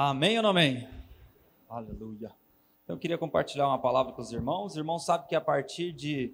Amém 0.00 0.36
ou 0.36 0.44
não 0.44 0.50
amém? 0.50 0.86
Aleluia. 1.68 2.30
Então 2.84 2.94
eu 2.94 3.00
queria 3.00 3.18
compartilhar 3.18 3.66
uma 3.66 3.80
palavra 3.80 4.12
com 4.12 4.22
os 4.22 4.32
irmãos. 4.32 4.66
Os 4.66 4.76
irmãos 4.76 5.04
sabem 5.04 5.26
que 5.26 5.34
a 5.34 5.40
partir 5.40 5.90
de, 5.90 6.32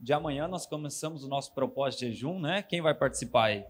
de 0.00 0.12
amanhã 0.12 0.48
nós 0.48 0.66
começamos 0.66 1.22
o 1.22 1.28
nosso 1.28 1.54
propósito 1.54 2.00
de 2.00 2.06
jejum, 2.06 2.40
né? 2.40 2.64
Quem 2.64 2.80
vai 2.80 2.92
participar 2.92 3.44
aí? 3.44 3.64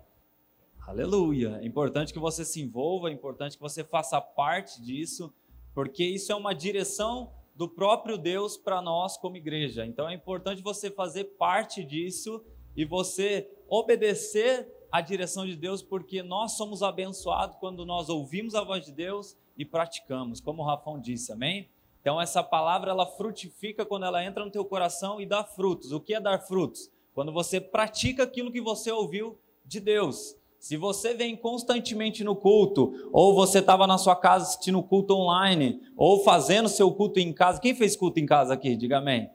Aleluia. 0.80 1.58
É 1.60 1.66
importante 1.66 2.14
que 2.14 2.18
você 2.18 2.46
se 2.46 2.62
envolva, 2.62 3.10
é 3.10 3.12
importante 3.12 3.58
que 3.58 3.62
você 3.62 3.84
faça 3.84 4.18
parte 4.22 4.80
disso, 4.80 5.30
porque 5.74 6.02
isso 6.02 6.32
é 6.32 6.34
uma 6.34 6.54
direção 6.54 7.30
do 7.54 7.68
próprio 7.68 8.16
Deus 8.16 8.56
para 8.56 8.80
nós 8.80 9.18
como 9.18 9.36
igreja. 9.36 9.84
Então 9.84 10.08
é 10.08 10.14
importante 10.14 10.62
você 10.62 10.90
fazer 10.90 11.24
parte 11.36 11.84
disso 11.84 12.42
e 12.74 12.86
você 12.86 13.50
obedecer 13.68 14.66
a 14.90 15.00
direção 15.00 15.46
de 15.46 15.56
Deus, 15.56 15.82
porque 15.82 16.22
nós 16.22 16.52
somos 16.56 16.82
abençoados 16.82 17.56
quando 17.58 17.84
nós 17.84 18.08
ouvimos 18.08 18.54
a 18.54 18.62
voz 18.62 18.84
de 18.84 18.92
Deus 18.92 19.36
e 19.56 19.64
praticamos, 19.64 20.40
como 20.40 20.62
o 20.62 20.66
Rafão 20.66 21.00
disse, 21.00 21.32
amém? 21.32 21.68
Então 22.00 22.20
essa 22.20 22.42
palavra 22.42 22.90
ela 22.90 23.04
frutifica 23.04 23.84
quando 23.84 24.06
ela 24.06 24.24
entra 24.24 24.44
no 24.44 24.50
teu 24.50 24.64
coração 24.64 25.20
e 25.20 25.26
dá 25.26 25.42
frutos. 25.42 25.90
O 25.90 26.00
que 26.00 26.14
é 26.14 26.20
dar 26.20 26.38
frutos? 26.38 26.90
Quando 27.12 27.32
você 27.32 27.60
pratica 27.60 28.22
aquilo 28.22 28.52
que 28.52 28.60
você 28.60 28.92
ouviu 28.92 29.38
de 29.64 29.80
Deus. 29.80 30.36
Se 30.58 30.76
você 30.76 31.14
vem 31.14 31.36
constantemente 31.36 32.24
no 32.24 32.34
culto, 32.34 32.92
ou 33.12 33.34
você 33.34 33.58
estava 33.58 33.86
na 33.86 33.98
sua 33.98 34.16
casa 34.16 34.44
assistindo 34.44 34.82
culto 34.82 35.14
online, 35.14 35.80
ou 35.96 36.22
fazendo 36.22 36.68
seu 36.68 36.92
culto 36.92 37.20
em 37.20 37.32
casa, 37.32 37.60
quem 37.60 37.74
fez 37.74 37.96
culto 37.96 38.18
em 38.20 38.26
casa 38.26 38.54
aqui? 38.54 38.76
Diga 38.76 38.98
amém. 38.98 39.30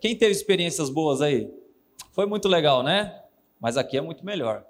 Quem 0.00 0.16
teve 0.16 0.32
experiências 0.32 0.90
boas 0.90 1.20
aí? 1.20 1.50
Foi 2.12 2.26
muito 2.26 2.48
legal, 2.48 2.82
né? 2.82 3.22
Mas 3.60 3.76
aqui 3.76 3.96
é 3.96 4.00
muito 4.00 4.24
melhor. 4.24 4.66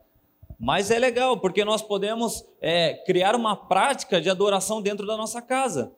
Mas 0.65 0.93
é 0.93 0.99
legal, 1.01 1.41
porque 1.41 1.65
nós 1.65 1.83
podemos 1.83 2.47
é, 2.61 2.95
criar 3.05 3.35
uma 3.35 3.57
prática 3.57 4.21
de 4.21 4.31
adoração 4.31 4.81
dentro 4.81 5.05
da 5.05 5.17
nossa 5.17 5.43
casa. 5.43 5.93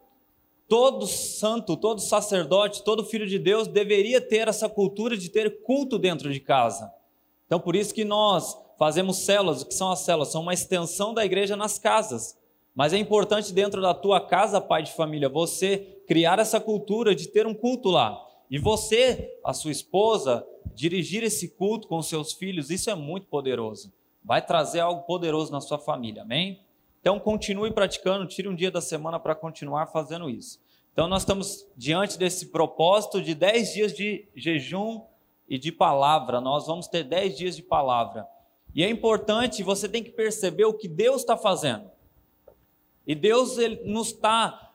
Todo 0.66 1.06
santo, 1.06 1.76
todo 1.76 2.00
sacerdote, 2.00 2.82
todo 2.82 3.04
filho 3.04 3.26
de 3.26 3.38
Deus 3.38 3.68
deveria 3.68 4.22
ter 4.22 4.48
essa 4.48 4.66
cultura 4.66 5.18
de 5.18 5.28
ter 5.28 5.60
culto 5.64 5.98
dentro 5.98 6.32
de 6.32 6.40
casa. 6.40 6.90
Então, 7.44 7.60
por 7.60 7.76
isso 7.76 7.92
que 7.92 8.06
nós 8.06 8.56
fazemos 8.78 9.18
células. 9.18 9.60
O 9.60 9.66
que 9.66 9.74
são 9.74 9.92
as 9.92 9.98
células? 9.98 10.28
São 10.28 10.40
uma 10.40 10.54
extensão 10.54 11.12
da 11.12 11.26
igreja 11.26 11.56
nas 11.56 11.78
casas. 11.78 12.34
Mas 12.74 12.94
é 12.94 12.96
importante 12.96 13.52
dentro 13.52 13.82
da 13.82 13.92
tua 13.92 14.18
casa, 14.18 14.62
pai 14.62 14.82
de 14.82 14.92
família, 14.92 15.28
você 15.28 15.76
criar 16.08 16.38
essa 16.38 16.58
cultura 16.58 17.14
de 17.14 17.28
ter 17.28 17.46
um 17.46 17.52
culto 17.52 17.90
lá. 17.90 18.18
E 18.50 18.58
você, 18.58 19.30
a 19.44 19.52
sua 19.52 19.72
esposa, 19.72 20.42
dirigir 20.74 21.22
esse 21.22 21.50
culto 21.50 21.86
com 21.86 22.00
seus 22.00 22.32
filhos, 22.32 22.70
isso 22.70 22.88
é 22.88 22.94
muito 22.94 23.26
poderoso 23.26 23.92
vai 24.24 24.44
trazer 24.44 24.80
algo 24.80 25.02
poderoso 25.02 25.52
na 25.52 25.60
sua 25.60 25.78
família, 25.78 26.22
amém? 26.22 26.60
Então 27.00 27.20
continue 27.20 27.70
praticando, 27.70 28.26
tire 28.26 28.48
um 28.48 28.54
dia 28.54 28.70
da 28.70 28.80
semana 28.80 29.20
para 29.20 29.34
continuar 29.34 29.86
fazendo 29.88 30.30
isso. 30.30 30.58
Então 30.92 31.06
nós 31.06 31.22
estamos 31.22 31.66
diante 31.76 32.18
desse 32.18 32.46
propósito 32.46 33.20
de 33.20 33.34
10 33.34 33.72
dias 33.74 33.92
de 33.92 34.26
jejum 34.34 35.02
e 35.46 35.58
de 35.58 35.70
palavra. 35.70 36.40
Nós 36.40 36.66
vamos 36.66 36.88
ter 36.88 37.04
10 37.04 37.36
dias 37.36 37.56
de 37.56 37.62
palavra. 37.62 38.26
E 38.74 38.82
é 38.82 38.88
importante, 38.88 39.62
você 39.62 39.88
tem 39.88 40.02
que 40.02 40.10
perceber 40.10 40.64
o 40.64 40.74
que 40.74 40.88
Deus 40.88 41.20
está 41.20 41.36
fazendo. 41.36 41.90
E 43.06 43.14
Deus 43.14 43.58
ele 43.58 43.82
nos 43.84 44.08
está 44.08 44.72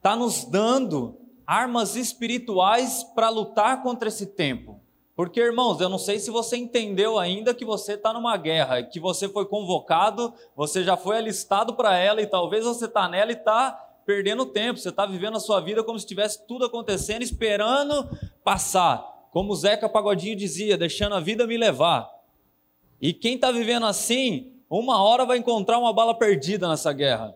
tá 0.00 0.14
nos 0.14 0.44
dando 0.44 1.18
armas 1.44 1.96
espirituais 1.96 3.02
para 3.02 3.28
lutar 3.28 3.82
contra 3.82 4.08
esse 4.08 4.26
tempo. 4.26 4.80
Porque, 5.16 5.40
irmãos, 5.40 5.80
eu 5.80 5.88
não 5.88 5.96
sei 5.96 6.18
se 6.18 6.30
você 6.30 6.58
entendeu 6.58 7.18
ainda 7.18 7.54
que 7.54 7.64
você 7.64 7.94
está 7.94 8.12
numa 8.12 8.36
guerra, 8.36 8.82
que 8.82 9.00
você 9.00 9.26
foi 9.26 9.46
convocado, 9.46 10.34
você 10.54 10.84
já 10.84 10.94
foi 10.94 11.16
alistado 11.16 11.74
para 11.74 11.96
ela 11.96 12.20
e 12.20 12.26
talvez 12.26 12.66
você 12.66 12.84
está 12.84 13.08
nela 13.08 13.32
e 13.32 13.34
está 13.34 13.72
perdendo 14.04 14.44
tempo. 14.44 14.78
Você 14.78 14.90
está 14.90 15.06
vivendo 15.06 15.38
a 15.38 15.40
sua 15.40 15.58
vida 15.58 15.82
como 15.82 15.98
se 15.98 16.04
estivesse 16.04 16.46
tudo 16.46 16.66
acontecendo, 16.66 17.22
esperando 17.22 18.06
passar. 18.44 19.02
Como 19.32 19.54
o 19.54 19.56
Zeca 19.56 19.88
Pagodinho 19.88 20.36
dizia, 20.36 20.76
deixando 20.76 21.14
a 21.14 21.20
vida 21.20 21.46
me 21.46 21.56
levar. 21.56 22.10
E 23.00 23.14
quem 23.14 23.36
está 23.36 23.50
vivendo 23.50 23.86
assim, 23.86 24.52
uma 24.68 25.02
hora 25.02 25.24
vai 25.24 25.38
encontrar 25.38 25.78
uma 25.78 25.94
bala 25.94 26.14
perdida 26.14 26.68
nessa 26.68 26.92
guerra. 26.92 27.34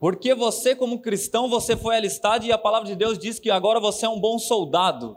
Porque 0.00 0.34
você, 0.34 0.74
como 0.74 1.00
cristão, 1.00 1.48
você 1.48 1.76
foi 1.76 1.96
alistado 1.96 2.44
e 2.44 2.50
a 2.50 2.58
palavra 2.58 2.88
de 2.88 2.96
Deus 2.96 3.16
diz 3.16 3.38
que 3.38 3.48
agora 3.48 3.78
você 3.78 4.06
é 4.06 4.08
um 4.08 4.18
bom 4.18 4.40
soldado. 4.40 5.16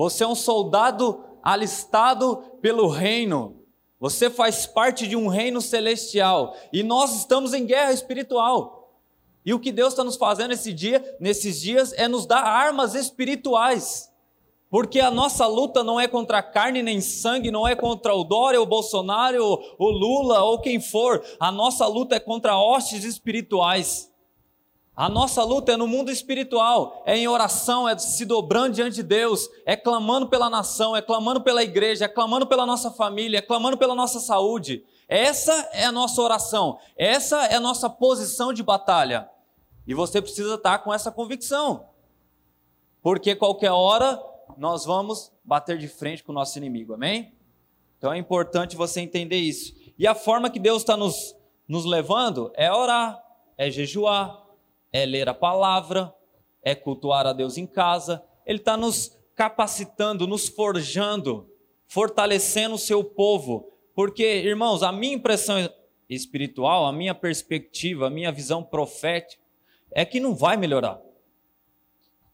Você 0.00 0.24
é 0.24 0.26
um 0.26 0.34
soldado 0.34 1.22
alistado 1.42 2.38
pelo 2.62 2.88
reino. 2.88 3.60
Você 4.00 4.30
faz 4.30 4.64
parte 4.64 5.06
de 5.06 5.14
um 5.14 5.26
reino 5.26 5.60
celestial. 5.60 6.56
E 6.72 6.82
nós 6.82 7.14
estamos 7.14 7.52
em 7.52 7.66
guerra 7.66 7.92
espiritual. 7.92 8.94
E 9.44 9.52
o 9.52 9.60
que 9.60 9.70
Deus 9.70 9.92
está 9.92 10.02
nos 10.02 10.16
fazendo 10.16 10.48
nesse 10.48 10.72
dia, 10.72 11.04
nesses 11.20 11.60
dias 11.60 11.92
é 11.92 12.08
nos 12.08 12.24
dar 12.24 12.42
armas 12.42 12.94
espirituais. 12.94 14.10
Porque 14.70 15.00
a 15.00 15.10
nossa 15.10 15.46
luta 15.46 15.84
não 15.84 16.00
é 16.00 16.08
contra 16.08 16.42
carne 16.42 16.82
nem 16.82 17.02
sangue, 17.02 17.50
não 17.50 17.68
é 17.68 17.76
contra 17.76 18.14
o 18.14 18.24
Dória, 18.24 18.62
o 18.62 18.64
Bolsonaro, 18.64 19.60
o 19.78 19.90
Lula 19.90 20.42
ou 20.44 20.62
quem 20.62 20.80
for. 20.80 21.22
A 21.38 21.52
nossa 21.52 21.86
luta 21.86 22.16
é 22.16 22.20
contra 22.20 22.56
hostes 22.56 23.04
espirituais. 23.04 24.09
A 24.94 25.08
nossa 25.08 25.42
luta 25.44 25.72
é 25.72 25.76
no 25.76 25.86
mundo 25.86 26.10
espiritual, 26.10 27.02
é 27.06 27.16
em 27.16 27.28
oração, 27.28 27.88
é 27.88 27.96
se 27.96 28.24
dobrando 28.24 28.74
diante 28.74 28.96
de 28.96 29.02
Deus, 29.02 29.48
é 29.64 29.76
clamando 29.76 30.28
pela 30.28 30.50
nação, 30.50 30.96
é 30.96 31.00
clamando 31.00 31.40
pela 31.40 31.62
igreja, 31.62 32.04
é 32.04 32.08
clamando 32.08 32.46
pela 32.46 32.66
nossa 32.66 32.90
família, 32.90 33.38
é 33.38 33.42
clamando 33.42 33.78
pela 33.78 33.94
nossa 33.94 34.20
saúde. 34.20 34.84
Essa 35.08 35.52
é 35.72 35.84
a 35.84 35.92
nossa 35.92 36.20
oração, 36.20 36.78
essa 36.96 37.46
é 37.46 37.54
a 37.54 37.60
nossa 37.60 37.88
posição 37.88 38.52
de 38.52 38.62
batalha. 38.62 39.28
E 39.86 39.94
você 39.94 40.20
precisa 40.20 40.54
estar 40.54 40.78
com 40.80 40.92
essa 40.92 41.10
convicção, 41.10 41.86
porque 43.00 43.34
qualquer 43.34 43.72
hora 43.72 44.22
nós 44.58 44.84
vamos 44.84 45.32
bater 45.42 45.78
de 45.78 45.88
frente 45.88 46.22
com 46.22 46.32
o 46.32 46.34
nosso 46.34 46.58
inimigo, 46.58 46.94
amém? 46.94 47.32
Então 47.96 48.12
é 48.12 48.18
importante 48.18 48.76
você 48.76 49.00
entender 49.00 49.38
isso. 49.38 49.74
E 49.98 50.06
a 50.06 50.14
forma 50.14 50.50
que 50.50 50.58
Deus 50.58 50.82
está 50.82 50.96
nos, 50.96 51.34
nos 51.66 51.84
levando 51.84 52.52
é 52.54 52.72
orar, 52.72 53.22
é 53.56 53.70
jejuar, 53.70 54.39
é 54.92 55.06
ler 55.06 55.28
a 55.28 55.34
palavra, 55.34 56.14
é 56.62 56.74
cultuar 56.74 57.26
a 57.26 57.32
Deus 57.32 57.56
em 57.56 57.66
casa. 57.66 58.22
Ele 58.44 58.58
está 58.58 58.76
nos 58.76 59.16
capacitando, 59.34 60.26
nos 60.26 60.48
forjando, 60.48 61.48
fortalecendo 61.86 62.74
o 62.74 62.78
seu 62.78 63.02
povo. 63.02 63.72
Porque, 63.94 64.24
irmãos, 64.24 64.82
a 64.82 64.92
minha 64.92 65.14
impressão 65.14 65.56
espiritual, 66.08 66.86
a 66.86 66.92
minha 66.92 67.14
perspectiva, 67.14 68.06
a 68.06 68.10
minha 68.10 68.32
visão 68.32 68.62
profética 68.62 69.42
é 69.92 70.04
que 70.04 70.20
não 70.20 70.34
vai 70.34 70.56
melhorar. 70.56 71.00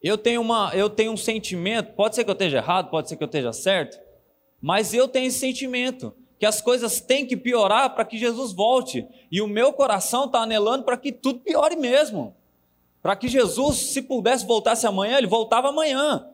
Eu 0.03 0.19
tenho, 0.19 0.41
uma, 0.41 0.71
eu 0.75 0.89
tenho 0.89 1.13
um 1.13 1.17
sentimento, 1.17 1.95
pode 1.95 2.15
ser 2.15 2.25
que 2.25 2.31
eu 2.31 2.35
esteja 2.35 2.59
errado, 2.59 2.91
pode 2.91 3.09
ser 3.09 3.17
que 3.17 3.25
eu 3.25 3.27
esteja 3.27 3.53
certo, 3.53 3.99
mas 4.61 4.95
eu 4.95 5.09
tenho 5.09 5.27
esse 5.27 5.39
sentimento 5.39 6.15
que 6.39 6.47
as 6.47 6.61
coisas 6.61 7.01
têm 7.01 7.27
que 7.27 7.37
piorar 7.37 7.95
para 7.95 8.05
que 8.05 8.19
Jesus 8.19 8.53
volte. 8.53 9.07
E 9.31 9.41
o 9.41 9.49
meu 9.49 9.73
coração 9.73 10.27
está 10.27 10.41
anelando 10.41 10.85
para 10.85 10.97
que 10.97 11.11
tudo 11.11 11.41
piore 11.41 11.77
mesmo. 11.77 12.37
Para 13.07 13.15
que 13.15 13.29
Jesus, 13.29 13.77
se 13.93 14.03
pudesse 14.03 14.45
voltasse 14.45 14.85
amanhã, 14.85 15.19
ele 15.19 15.29
voltava 15.29 15.69
amanhã. 15.69 16.29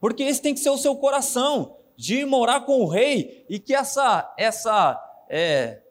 Porque 0.00 0.22
esse 0.22 0.40
tem 0.40 0.54
que 0.54 0.60
ser 0.60 0.70
o 0.70 0.78
seu 0.78 0.96
coração, 0.96 1.76
de 1.94 2.20
ir 2.20 2.24
morar 2.24 2.62
com 2.62 2.80
o 2.80 2.88
rei, 2.88 3.44
e 3.50 3.58
que 3.58 3.74
essa, 3.74 4.34
essa 4.38 4.98
é, 5.28 5.82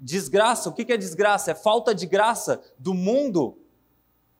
desgraça, 0.00 0.68
o 0.68 0.72
que 0.72 0.92
é 0.92 0.96
desgraça? 0.96 1.52
É 1.52 1.54
falta 1.54 1.94
de 1.94 2.06
graça 2.06 2.60
do 2.76 2.92
mundo, 2.92 3.56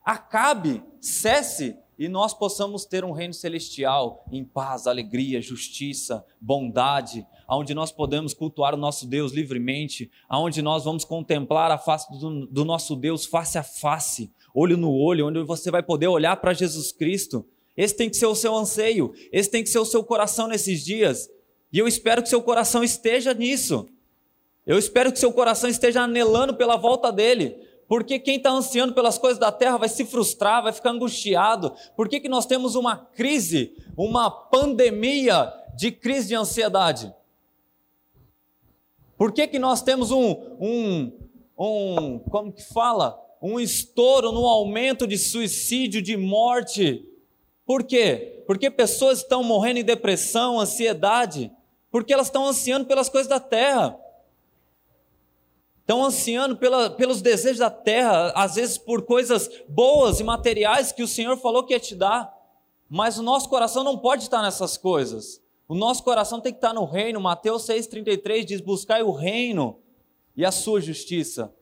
acabe, 0.03 0.83
cesse, 0.99 1.79
e 1.97 2.09
nós 2.09 2.33
possamos 2.33 2.83
ter 2.83 3.05
um 3.05 3.13
reino 3.13 3.33
celestial 3.33 4.25
em 4.29 4.43
paz, 4.43 4.87
alegria, 4.87 5.41
justiça, 5.41 6.25
bondade, 6.41 7.25
onde 7.47 7.73
nós 7.73 7.93
podemos 7.93 8.33
cultuar 8.33 8.73
o 8.73 8.77
nosso 8.77 9.07
Deus 9.07 9.31
livremente, 9.31 10.11
onde 10.29 10.61
nós 10.61 10.83
vamos 10.83 11.05
contemplar 11.05 11.71
a 11.71 11.77
face 11.77 12.11
do, 12.11 12.45
do 12.47 12.65
nosso 12.65 12.95
Deus 12.95 13.25
face 13.25 13.57
a 13.57 13.63
face, 13.63 14.33
olho 14.53 14.77
no 14.77 14.93
olho, 14.93 15.27
onde 15.27 15.41
você 15.43 15.71
vai 15.71 15.83
poder 15.83 16.07
olhar 16.07 16.35
para 16.37 16.53
Jesus 16.53 16.91
Cristo. 16.91 17.45
Esse 17.75 17.95
tem 17.95 18.09
que 18.09 18.17
ser 18.17 18.25
o 18.25 18.35
seu 18.35 18.55
anseio, 18.55 19.13
esse 19.31 19.49
tem 19.49 19.63
que 19.63 19.69
ser 19.69 19.79
o 19.79 19.85
seu 19.85 20.03
coração 20.03 20.47
nesses 20.47 20.83
dias. 20.83 21.29
E 21.71 21.79
eu 21.79 21.87
espero 21.87 22.21
que 22.21 22.29
seu 22.29 22.41
coração 22.41 22.83
esteja 22.83 23.33
nisso. 23.33 23.87
Eu 24.65 24.77
espero 24.77 25.11
que 25.11 25.19
seu 25.19 25.31
coração 25.31 25.69
esteja 25.69 26.01
anelando 26.01 26.55
pela 26.55 26.75
volta 26.75 27.11
dele. 27.11 27.55
Porque 27.87 28.19
quem 28.19 28.37
está 28.37 28.51
ansiando 28.51 28.93
pelas 28.93 29.17
coisas 29.17 29.37
da 29.37 29.51
terra 29.51 29.77
vai 29.77 29.89
se 29.89 30.05
frustrar, 30.05 30.63
vai 30.63 30.71
ficar 30.71 30.91
angustiado. 30.91 31.73
Por 31.95 32.07
que, 32.07 32.19
que 32.19 32.29
nós 32.29 32.45
temos 32.45 32.75
uma 32.75 32.95
crise, 32.95 33.75
uma 33.97 34.29
pandemia 34.29 35.51
de 35.75 35.91
crise 35.91 36.29
de 36.29 36.35
ansiedade? 36.35 37.13
Por 39.17 39.31
que, 39.31 39.47
que 39.47 39.59
nós 39.59 39.81
temos 39.81 40.09
um, 40.09 40.31
um, 40.59 41.11
um 41.57 42.19
como 42.19 42.51
que 42.51 42.63
fala? 42.63 43.19
Um 43.41 43.59
estouro 43.59 44.31
no 44.31 44.45
aumento 44.45 45.07
de 45.07 45.17
suicídio, 45.17 46.01
de 46.01 46.15
morte. 46.15 47.03
Por 47.65 47.83
quê? 47.83 48.43
Porque 48.45 48.69
pessoas 48.69 49.19
estão 49.19 49.43
morrendo 49.43 49.79
em 49.79 49.83
depressão, 49.83 50.59
ansiedade, 50.59 51.51
porque 51.89 52.13
elas 52.13 52.27
estão 52.27 52.45
ansiando 52.45 52.85
pelas 52.85 53.09
coisas 53.09 53.27
da 53.27 53.39
terra. 53.39 53.97
estão 55.79 56.05
ansiando 56.05 56.55
pela, 56.55 56.91
pelos 56.91 57.21
desejos 57.21 57.57
da 57.57 57.71
terra, 57.71 58.31
às 58.35 58.55
vezes 58.55 58.77
por 58.77 59.01
coisas 59.01 59.49
boas 59.67 60.19
e 60.19 60.23
materiais 60.23 60.91
que 60.91 61.01
o 61.01 61.07
Senhor 61.07 61.35
falou 61.37 61.65
que 61.65 61.73
ia 61.73 61.79
te 61.79 61.95
dar, 61.95 62.31
mas 62.87 63.17
o 63.17 63.23
nosso 63.23 63.49
coração 63.49 63.83
não 63.83 63.97
pode 63.97 64.23
estar 64.23 64.41
nessas 64.41 64.77
coisas. 64.77 65.41
O 65.67 65.73
nosso 65.73 66.03
coração 66.03 66.39
tem 66.39 66.51
que 66.51 66.57
estar 66.57 66.73
no 66.73 66.85
reino. 66.85 67.19
Mateus 67.19 67.63
6,33 67.63 68.43
diz: 68.43 68.61
Buscai 68.61 69.01
o 69.01 69.11
reino 69.11 69.79
e 70.35 70.45
a 70.45 70.51
sua 70.51 70.81
justiça. 70.81 71.53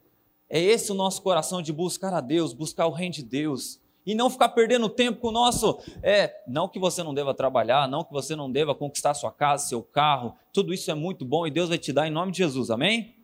É 0.50 0.60
esse 0.60 0.92
o 0.92 0.96
nosso 0.96 1.22
coração 1.22 1.62
de 1.62 1.72
buscar 1.72 2.14
a 2.14 2.22
Deus, 2.22 2.54
buscar 2.54 2.88
o 2.88 2.92
reino 2.92 3.14
de 3.14 3.24
Deus. 3.24 3.80
E 4.06 4.16
não 4.16 4.30
ficar 4.30 4.50
perdendo 4.50 4.90
tempo 4.90 5.20
com 5.20 5.28
o 5.28 5.32
nosso. 5.32 5.80
É, 6.02 6.34
não 6.48 6.68
que 6.68 6.80
você 6.80 7.04
não 7.04 7.14
deva 7.14 7.34
trabalhar, 7.34 7.88
não 7.88 8.04
que 8.04 8.12
você 8.12 8.36
não 8.36 8.52
deva 8.52 8.74
conquistar 8.74 9.14
sua 9.14 9.32
casa, 9.32 9.68
seu 9.68 9.84
carro. 9.84 10.36
Tudo 10.52 10.74
isso 10.74 10.90
é 10.90 10.96
muito 10.96 11.24
bom 11.24 11.46
e 11.46 11.52
Deus 11.52 11.70
vai 11.70 11.78
te 11.78 11.94
dar 11.94 12.08
em 12.08 12.12
nome 12.12 12.32
de 12.32 12.40
Jesus, 12.40 12.72
amém? 12.72 13.16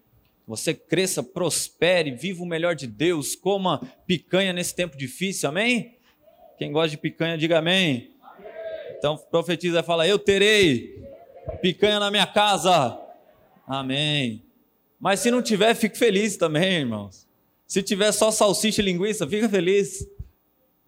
Você 0.47 0.75
cresça, 0.75 1.23
prospere, 1.23 2.11
viva 2.11 2.43
o 2.43 2.45
melhor 2.45 2.75
de 2.75 2.85
Deus, 2.85 3.35
coma 3.35 3.81
picanha 4.05 4.53
nesse 4.53 4.75
tempo 4.75 4.95
difícil, 4.95 5.49
amém? 5.49 5.97
Quem 6.57 6.71
gosta 6.71 6.89
de 6.89 6.97
picanha, 6.97 7.35
diga 7.35 7.57
amém. 7.57 8.11
Então 8.97 9.17
profetiza 9.17 9.79
e 9.79 9.83
fala: 9.83 10.07
Eu 10.07 10.19
terei 10.19 11.03
picanha 11.61 11.99
na 11.99 12.11
minha 12.11 12.27
casa. 12.27 12.99
Amém. 13.67 14.43
Mas 14.99 15.19
se 15.19 15.29
não 15.29 15.41
tiver, 15.41 15.73
fique 15.75 15.97
feliz 15.97 16.37
também, 16.37 16.79
irmãos. 16.79 17.27
Se 17.67 17.81
tiver 17.81 18.11
só 18.11 18.31
salsicha 18.31 18.81
e 18.81 18.85
linguiça, 18.85 19.27
fica 19.27 19.49
feliz. 19.49 20.07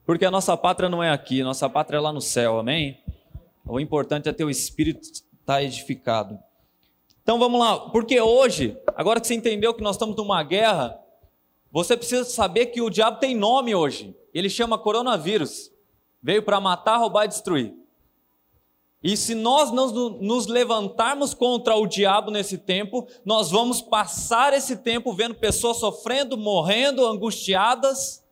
Porque 0.06 0.26
a 0.26 0.32
nossa 0.32 0.56
pátria 0.56 0.88
não 0.88 1.04
é 1.04 1.12
aqui, 1.12 1.44
nossa 1.44 1.70
pátria 1.70 1.98
é 1.98 2.00
lá 2.00 2.14
no 2.14 2.22
céu, 2.22 2.60
amém? 2.60 2.98
O 3.66 3.80
importante 3.80 4.30
é 4.30 4.34
ter 4.34 4.46
o 4.46 4.50
espírito 4.50 5.02
estar 5.02 5.24
tá 5.46 5.64
edificado. 5.64 6.40
Então 7.22 7.38
vamos 7.38 7.60
lá, 7.60 7.90
porque 7.90 8.22
hoje, 8.22 8.78
agora 8.96 9.20
que 9.20 9.28
você 9.28 9.34
entendeu 9.34 9.74
que 9.74 9.84
nós 9.84 9.96
estamos 9.96 10.16
numa 10.16 10.42
guerra, 10.44 10.98
você 11.70 11.98
precisa 11.98 12.24
saber 12.24 12.68
que 12.68 12.82
o 12.82 12.90
diabo 12.90 13.20
tem 13.20 13.36
nome 13.36 13.76
hoje. 13.76 14.16
Ele 14.34 14.50
chama 14.50 14.78
coronavírus. 14.78 15.72
Veio 16.24 16.42
para 16.42 16.62
matar, 16.62 16.98
roubar 16.98 17.26
e 17.26 17.28
destruir. 17.28 17.74
E 19.04 19.16
se 19.16 19.36
nós 19.36 19.72
não 19.72 19.92
nos 20.20 20.48
levantarmos 20.48 21.34
contra 21.34 21.76
o 21.76 21.86
diabo 21.86 22.32
nesse 22.32 22.58
tempo, 22.58 23.08
nós 23.24 23.52
vamos 23.52 23.82
passar 23.82 24.54
esse 24.54 24.78
tempo 24.78 25.14
vendo 25.14 25.36
pessoas 25.36 25.78
sofrendo, 25.78 26.36
morrendo, 26.36 27.06
angustiadas. 27.06 28.24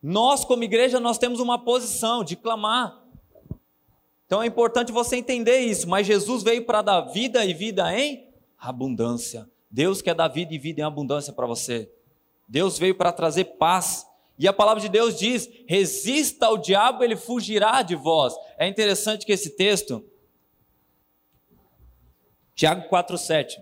Nós, 0.00 0.44
como 0.44 0.62
igreja, 0.62 1.00
nós 1.00 1.18
temos 1.18 1.40
uma 1.40 1.58
posição 1.58 2.22
de 2.22 2.36
clamar. 2.36 3.02
Então 4.24 4.40
é 4.40 4.46
importante 4.46 4.92
você 4.92 5.16
entender 5.16 5.58
isso. 5.58 5.88
Mas 5.88 6.06
Jesus 6.06 6.44
veio 6.44 6.64
para 6.64 6.80
dar 6.80 7.00
vida 7.00 7.44
e 7.44 7.52
vida 7.52 7.92
em 7.98 8.28
abundância. 8.56 9.50
Deus 9.68 10.00
quer 10.00 10.14
dar 10.14 10.28
vida 10.28 10.54
e 10.54 10.58
vida 10.58 10.80
em 10.80 10.84
abundância 10.84 11.32
para 11.32 11.46
você. 11.46 11.90
Deus 12.48 12.78
veio 12.78 12.94
para 12.94 13.12
trazer 13.12 13.44
paz 13.44 14.06
e 14.40 14.48
a 14.48 14.54
palavra 14.54 14.80
de 14.80 14.88
Deus 14.88 15.18
diz: 15.18 15.50
resista 15.66 16.46
ao 16.46 16.56
diabo, 16.56 17.04
ele 17.04 17.14
fugirá 17.14 17.82
de 17.82 17.94
vós. 17.94 18.34
É 18.60 18.68
interessante 18.68 19.24
que 19.24 19.32
esse 19.32 19.56
texto, 19.56 20.04
Tiago 22.54 22.90
4,7, 22.90 23.56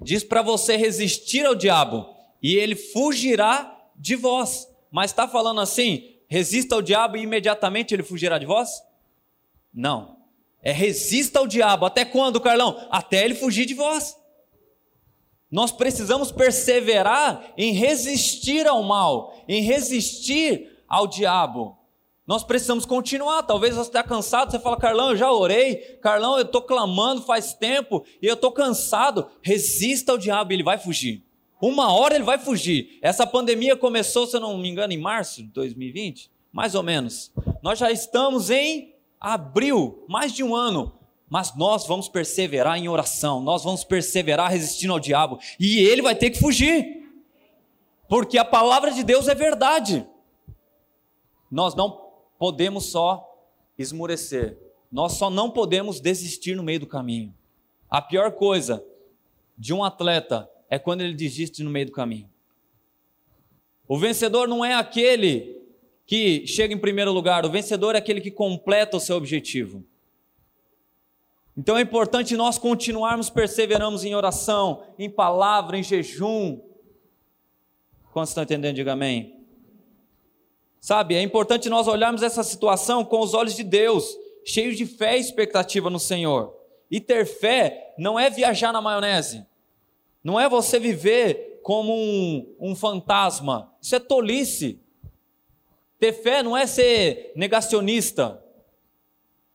diz 0.00 0.24
para 0.24 0.40
você 0.40 0.74
resistir 0.74 1.44
ao 1.44 1.54
diabo 1.54 2.08
e 2.42 2.56
ele 2.56 2.76
fugirá 2.76 3.78
de 3.94 4.16
vós. 4.16 4.66
Mas 4.90 5.10
está 5.10 5.28
falando 5.28 5.60
assim: 5.60 6.16
resista 6.26 6.74
ao 6.74 6.80
diabo 6.80 7.18
e 7.18 7.24
imediatamente 7.24 7.92
ele 7.92 8.02
fugirá 8.02 8.38
de 8.38 8.46
vós? 8.46 8.70
Não. 9.70 10.16
É 10.62 10.72
resista 10.72 11.38
ao 11.40 11.46
diabo. 11.46 11.84
Até 11.84 12.06
quando, 12.06 12.40
Carlão? 12.40 12.88
Até 12.90 13.22
ele 13.22 13.34
fugir 13.34 13.66
de 13.66 13.74
vós. 13.74 14.16
Nós 15.50 15.70
precisamos 15.70 16.32
perseverar 16.32 17.52
em 17.54 17.72
resistir 17.72 18.66
ao 18.66 18.82
mal, 18.82 19.44
em 19.46 19.60
resistir 19.60 20.82
ao 20.88 21.06
diabo. 21.06 21.83
Nós 22.26 22.42
precisamos 22.42 22.86
continuar. 22.86 23.42
Talvez 23.42 23.74
você 23.74 23.88
está 23.88 24.02
cansado, 24.02 24.50
você 24.50 24.58
fala, 24.58 24.76
Carlão, 24.76 25.10
eu 25.10 25.16
já 25.16 25.30
orei, 25.30 25.76
Carlão, 26.00 26.36
eu 26.36 26.44
estou 26.44 26.62
clamando 26.62 27.22
faz 27.22 27.52
tempo 27.52 28.04
e 28.20 28.26
eu 28.26 28.34
estou 28.34 28.50
cansado. 28.50 29.26
Resista 29.42 30.12
ao 30.12 30.18
diabo, 30.18 30.52
ele 30.52 30.62
vai 30.62 30.78
fugir. 30.78 31.22
Uma 31.60 31.92
hora 31.92 32.14
ele 32.14 32.24
vai 32.24 32.38
fugir. 32.38 32.98
Essa 33.00 33.26
pandemia 33.26 33.76
começou, 33.76 34.26
se 34.26 34.36
eu 34.36 34.40
não 34.40 34.58
me 34.58 34.68
engano, 34.68 34.92
em 34.92 34.98
março 34.98 35.42
de 35.42 35.48
2020, 35.48 36.30
mais 36.52 36.74
ou 36.74 36.82
menos. 36.82 37.32
Nós 37.62 37.78
já 37.78 37.90
estamos 37.90 38.50
em 38.50 38.94
abril, 39.20 40.04
mais 40.08 40.32
de 40.32 40.42
um 40.42 40.54
ano 40.54 40.92
mas 41.34 41.52
nós 41.56 41.84
vamos 41.84 42.08
perseverar 42.08 42.78
em 42.78 42.88
oração, 42.88 43.40
nós 43.40 43.64
vamos 43.64 43.82
perseverar 43.82 44.52
resistindo 44.52 44.92
ao 44.92 45.00
diabo, 45.00 45.40
e 45.58 45.80
ele 45.80 46.00
vai 46.00 46.14
ter 46.14 46.30
que 46.30 46.38
fugir, 46.38 47.10
porque 48.08 48.38
a 48.38 48.44
palavra 48.44 48.92
de 48.92 49.02
Deus 49.02 49.26
é 49.26 49.34
verdade. 49.34 50.06
Nós 51.50 51.74
não 51.74 52.03
podemos 52.38 52.86
só 52.86 53.30
esmurecer, 53.78 54.58
nós 54.90 55.12
só 55.12 55.28
não 55.28 55.50
podemos 55.50 56.00
desistir 56.00 56.54
no 56.54 56.62
meio 56.62 56.80
do 56.80 56.86
caminho. 56.86 57.34
A 57.90 58.00
pior 58.00 58.32
coisa 58.32 58.84
de 59.56 59.72
um 59.72 59.82
atleta 59.82 60.48
é 60.68 60.78
quando 60.78 61.00
ele 61.00 61.14
desiste 61.14 61.62
no 61.62 61.70
meio 61.70 61.86
do 61.86 61.92
caminho. 61.92 62.28
O 63.86 63.98
vencedor 63.98 64.48
não 64.48 64.64
é 64.64 64.74
aquele 64.74 65.62
que 66.06 66.46
chega 66.46 66.74
em 66.74 66.78
primeiro 66.78 67.12
lugar, 67.12 67.44
o 67.44 67.50
vencedor 67.50 67.94
é 67.94 67.98
aquele 67.98 68.20
que 68.20 68.30
completa 68.30 68.96
o 68.96 69.00
seu 69.00 69.16
objetivo. 69.16 69.84
Então 71.56 71.78
é 71.78 71.82
importante 71.82 72.36
nós 72.36 72.58
continuarmos 72.58 73.30
perseveramos 73.30 74.04
em 74.04 74.14
oração, 74.14 74.84
em 74.98 75.08
palavra, 75.08 75.78
em 75.78 75.82
jejum. 75.82 76.60
Quantos 78.12 78.30
estão 78.30 78.42
entendendo? 78.42 78.74
Diga 78.74 78.92
amém. 78.92 79.43
Sabe, 80.84 81.14
é 81.14 81.22
importante 81.22 81.70
nós 81.70 81.88
olharmos 81.88 82.22
essa 82.22 82.42
situação 82.42 83.06
com 83.06 83.20
os 83.20 83.32
olhos 83.32 83.56
de 83.56 83.64
Deus, 83.64 84.18
cheios 84.44 84.76
de 84.76 84.84
fé 84.84 85.16
e 85.16 85.20
expectativa 85.20 85.88
no 85.88 85.98
Senhor. 85.98 86.54
E 86.90 87.00
ter 87.00 87.24
fé 87.24 87.94
não 87.96 88.20
é 88.20 88.28
viajar 88.28 88.70
na 88.70 88.82
maionese, 88.82 89.46
não 90.22 90.38
é 90.38 90.46
você 90.46 90.78
viver 90.78 91.58
como 91.62 91.90
um, 91.90 92.54
um 92.60 92.76
fantasma, 92.76 93.72
isso 93.80 93.96
é 93.96 93.98
tolice. 93.98 94.78
Ter 95.98 96.12
fé 96.12 96.42
não 96.42 96.54
é 96.54 96.66
ser 96.66 97.32
negacionista, 97.34 98.44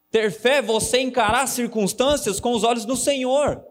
ter 0.10 0.31
fé 0.31 0.56
é 0.56 0.62
você 0.64 1.00
encarar 1.00 1.44
as 1.44 1.52
circunstâncias 1.52 2.40
com 2.40 2.54
os 2.54 2.64
olhos 2.64 2.88
no 2.88 2.98
Senhor. 2.98 3.64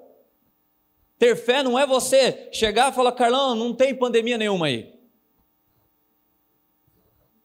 Ter 1.18 1.34
fé 1.34 1.64
não 1.64 1.76
é 1.76 1.84
você 1.84 2.50
chegar 2.52 2.92
e 2.92 2.94
falar, 2.94 3.10
Carlão, 3.10 3.56
não 3.56 3.74
tem 3.74 3.96
pandemia 3.96 4.38
nenhuma 4.38 4.66
aí. 4.66 4.96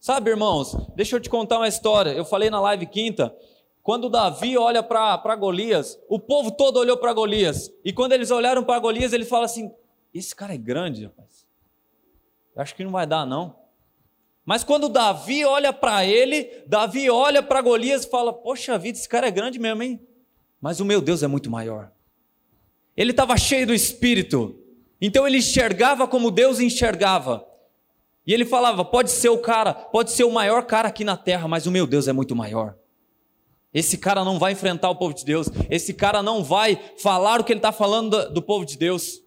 Sabe, 0.03 0.31
irmãos, 0.31 0.75
deixa 0.97 1.15
eu 1.15 1.19
te 1.21 1.29
contar 1.29 1.59
uma 1.59 1.67
história. 1.69 2.09
Eu 2.09 2.25
falei 2.25 2.49
na 2.49 2.59
live 2.59 2.85
quinta, 2.87 3.33
quando 3.81 4.09
Davi 4.09 4.57
olha 4.57 4.83
para 4.83 5.33
Golias, 5.37 5.97
o 6.09 6.19
povo 6.19 6.51
todo 6.51 6.75
olhou 6.75 6.97
para 6.97 7.13
Golias. 7.13 7.71
E 7.85 7.93
quando 7.93 8.11
eles 8.11 8.29
olharam 8.29 8.65
para 8.65 8.77
Golias, 8.79 9.13
ele 9.13 9.23
fala 9.23 9.45
assim: 9.45 9.71
Esse 10.13 10.35
cara 10.35 10.53
é 10.53 10.57
grande, 10.57 11.05
rapaz. 11.05 11.47
Eu 12.53 12.61
acho 12.61 12.75
que 12.75 12.83
não 12.83 12.91
vai 12.91 13.07
dar, 13.07 13.25
não. 13.25 13.55
Mas 14.43 14.61
quando 14.61 14.89
Davi 14.89 15.45
olha 15.45 15.71
para 15.71 16.05
ele, 16.05 16.51
Davi 16.67 17.09
olha 17.09 17.41
para 17.41 17.61
Golias 17.61 18.03
e 18.03 18.09
fala: 18.09 18.33
Poxa 18.33 18.77
vida, 18.77 18.97
esse 18.97 19.07
cara 19.07 19.27
é 19.27 19.31
grande 19.31 19.57
mesmo, 19.57 19.83
hein? 19.83 20.05
Mas 20.59 20.81
o 20.81 20.85
meu 20.85 20.99
Deus 20.99 21.23
é 21.23 21.27
muito 21.27 21.49
maior. 21.49 21.93
Ele 22.97 23.11
estava 23.11 23.37
cheio 23.37 23.65
do 23.65 23.73
espírito, 23.73 24.53
então 24.99 25.25
ele 25.25 25.37
enxergava 25.37 26.05
como 26.09 26.29
Deus 26.29 26.59
enxergava. 26.59 27.52
E 28.25 28.33
ele 28.33 28.45
falava: 28.45 28.85
Pode 28.85 29.11
ser 29.11 29.29
o 29.29 29.37
cara, 29.37 29.73
pode 29.73 30.11
ser 30.11 30.23
o 30.23 30.31
maior 30.31 30.63
cara 30.65 30.87
aqui 30.87 31.03
na 31.03 31.17
terra, 31.17 31.47
mas 31.47 31.65
o 31.65 31.71
meu 31.71 31.85
Deus 31.85 32.07
é 32.07 32.13
muito 32.13 32.35
maior. 32.35 32.75
Esse 33.73 33.97
cara 33.97 34.23
não 34.23 34.37
vai 34.37 34.51
enfrentar 34.51 34.89
o 34.89 34.95
povo 34.95 35.13
de 35.13 35.25
Deus, 35.25 35.47
esse 35.69 35.93
cara 35.93 36.21
não 36.21 36.43
vai 36.43 36.79
falar 36.97 37.41
o 37.41 37.43
que 37.43 37.51
ele 37.51 37.59
está 37.59 37.71
falando 37.71 38.31
do, 38.31 38.41
povo 38.41 38.65
de 38.65 38.77
Deus. 38.77 39.21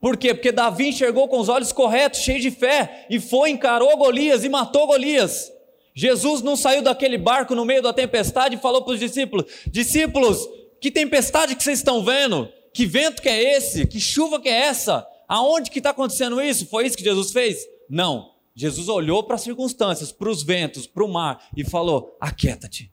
Por 0.00 0.16
quê? 0.16 0.32
Porque 0.32 0.50
Davi 0.50 0.88
enxergou 0.88 1.28
com 1.28 1.38
os 1.38 1.50
olhos 1.50 1.70
corretos, 1.70 2.20
cheio 2.20 2.40
de 2.40 2.50
fé, 2.50 3.06
e 3.10 3.20
foi, 3.20 3.50
encarou 3.50 3.94
Golias 3.96 4.42
e 4.42 4.48
matou 4.48 4.86
Golias. 4.86 5.52
Jesus 5.94 6.40
não 6.40 6.56
saiu 6.56 6.80
daquele 6.80 7.18
barco 7.18 7.54
no 7.54 7.66
meio 7.66 7.82
da 7.82 7.92
tempestade 7.92 8.56
e 8.56 8.58
falou 8.58 8.82
para 8.82 8.94
os 8.94 9.00
discípulos: 9.00 9.44
Discípulos, 9.66 10.48
que 10.80 10.90
tempestade 10.90 11.54
que 11.54 11.62
vocês 11.62 11.78
estão 11.78 12.02
vendo? 12.02 12.48
Que 12.72 12.86
vento 12.86 13.20
que 13.20 13.28
é 13.28 13.56
esse? 13.56 13.86
Que 13.86 14.00
chuva 14.00 14.40
que 14.40 14.48
é 14.48 14.62
essa? 14.62 15.06
Aonde 15.28 15.70
que 15.70 15.78
está 15.78 15.90
acontecendo 15.90 16.40
isso? 16.40 16.66
Foi 16.66 16.86
isso 16.86 16.96
que 16.96 17.04
Jesus 17.04 17.32
fez? 17.32 17.58
Não. 17.92 18.32
Jesus 18.54 18.88
olhou 18.88 19.22
para 19.22 19.34
as 19.34 19.42
circunstâncias, 19.42 20.10
para 20.10 20.30
os 20.30 20.42
ventos, 20.42 20.86
para 20.86 21.04
o 21.04 21.12
mar 21.12 21.46
e 21.54 21.62
falou: 21.62 22.16
Aquieta-te. 22.18 22.90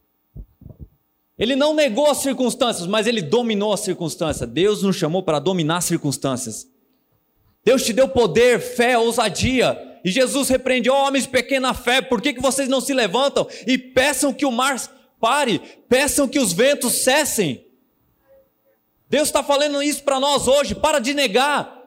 Ele 1.37 1.55
não 1.55 1.73
negou 1.73 2.11
as 2.11 2.17
circunstâncias, 2.17 2.85
mas 2.85 3.07
ele 3.07 3.21
dominou 3.21 3.71
as 3.71 3.79
circunstâncias. 3.79 4.49
Deus 4.49 4.83
nos 4.83 4.97
chamou 4.97 5.23
para 5.23 5.39
dominar 5.39 5.77
as 5.77 5.85
circunstâncias. 5.85 6.67
Deus 7.63 7.85
te 7.85 7.93
deu 7.93 8.09
poder, 8.09 8.59
fé, 8.59 8.97
ousadia. 8.97 10.01
E 10.03 10.11
Jesus 10.11 10.49
repreende, 10.49 10.89
oh, 10.89 10.95
homens 10.95 11.23
de 11.23 11.29
pequena 11.29 11.73
fé, 11.73 12.01
por 12.01 12.21
que, 12.21 12.33
que 12.33 12.41
vocês 12.41 12.67
não 12.67 12.81
se 12.81 12.93
levantam 12.93 13.47
e 13.65 13.77
peçam 13.77 14.33
que 14.33 14.45
o 14.45 14.51
mar 14.51 14.77
pare, 15.17 15.59
peçam 15.87 16.27
que 16.27 16.39
os 16.39 16.51
ventos 16.51 16.91
cessem? 16.91 17.65
Deus 19.09 19.29
está 19.29 19.41
falando 19.41 19.81
isso 19.81 20.03
para 20.03 20.19
nós 20.19 20.45
hoje, 20.45 20.75
para 20.75 20.99
de 20.99 21.13
negar. 21.13 21.78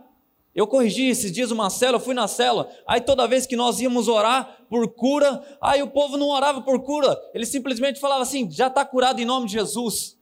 Eu 0.55 0.67
corrigi 0.67 1.09
esses 1.09 1.33
dias 1.33 1.51
uma 1.51 1.71
célula, 1.71 1.99
fui 1.99 2.15
na 2.15 2.29
célula, 2.29 2.71
aí 2.87 3.01
toda 3.01 3.27
vez 3.27 3.47
que 3.47 3.57
nós 3.57 3.81
íamos 3.81 4.07
orar 4.07 4.65
por 4.69 4.87
cura, 4.89 5.43
aí 5.61 5.83
o 5.83 5.89
povo 5.89 6.19
não 6.19 6.29
orava 6.29 6.61
por 6.61 6.83
cura, 6.83 7.19
ele 7.33 7.47
simplesmente 7.47 7.99
falava 7.99 8.23
assim: 8.23 8.51
já 8.51 8.67
está 8.67 8.85
curado 8.85 9.21
em 9.21 9.25
nome 9.25 9.47
de 9.47 9.53
Jesus. 9.53 10.19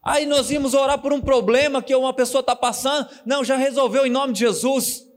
Aí 0.00 0.26
nós 0.26 0.50
íamos 0.50 0.74
orar 0.74 1.00
por 1.00 1.12
um 1.12 1.20
problema 1.20 1.82
que 1.82 1.94
uma 1.94 2.12
pessoa 2.12 2.40
está 2.40 2.54
passando, 2.54 3.08
não, 3.24 3.44
já 3.44 3.56
resolveu 3.56 4.06
em 4.06 4.10
nome 4.10 4.32
de 4.32 4.40
Jesus. 4.40 5.08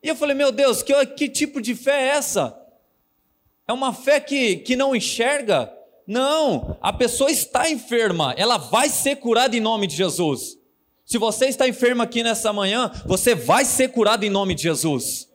E 0.00 0.08
eu 0.08 0.14
falei: 0.14 0.36
meu 0.36 0.52
Deus, 0.52 0.80
que, 0.80 1.06
que 1.06 1.28
tipo 1.28 1.60
de 1.60 1.74
fé 1.74 2.02
é 2.02 2.08
essa? 2.16 2.56
É 3.66 3.72
uma 3.72 3.92
fé 3.92 4.20
que, 4.20 4.58
que 4.58 4.76
não 4.76 4.94
enxerga? 4.94 5.72
Não, 6.06 6.76
a 6.80 6.92
pessoa 6.92 7.30
está 7.30 7.68
enferma, 7.68 8.32
ela 8.36 8.58
vai 8.58 8.88
ser 8.90 9.16
curada 9.16 9.56
em 9.56 9.60
nome 9.60 9.86
de 9.88 9.96
Jesus. 9.96 10.58
Se 11.04 11.18
você 11.18 11.46
está 11.46 11.68
enfermo 11.68 12.02
aqui 12.02 12.22
nessa 12.22 12.52
manhã, 12.52 12.90
você 13.04 13.34
vai 13.34 13.64
ser 13.64 13.88
curado 13.88 14.24
em 14.24 14.30
nome 14.30 14.54
de 14.54 14.62
Jesus. 14.62 15.28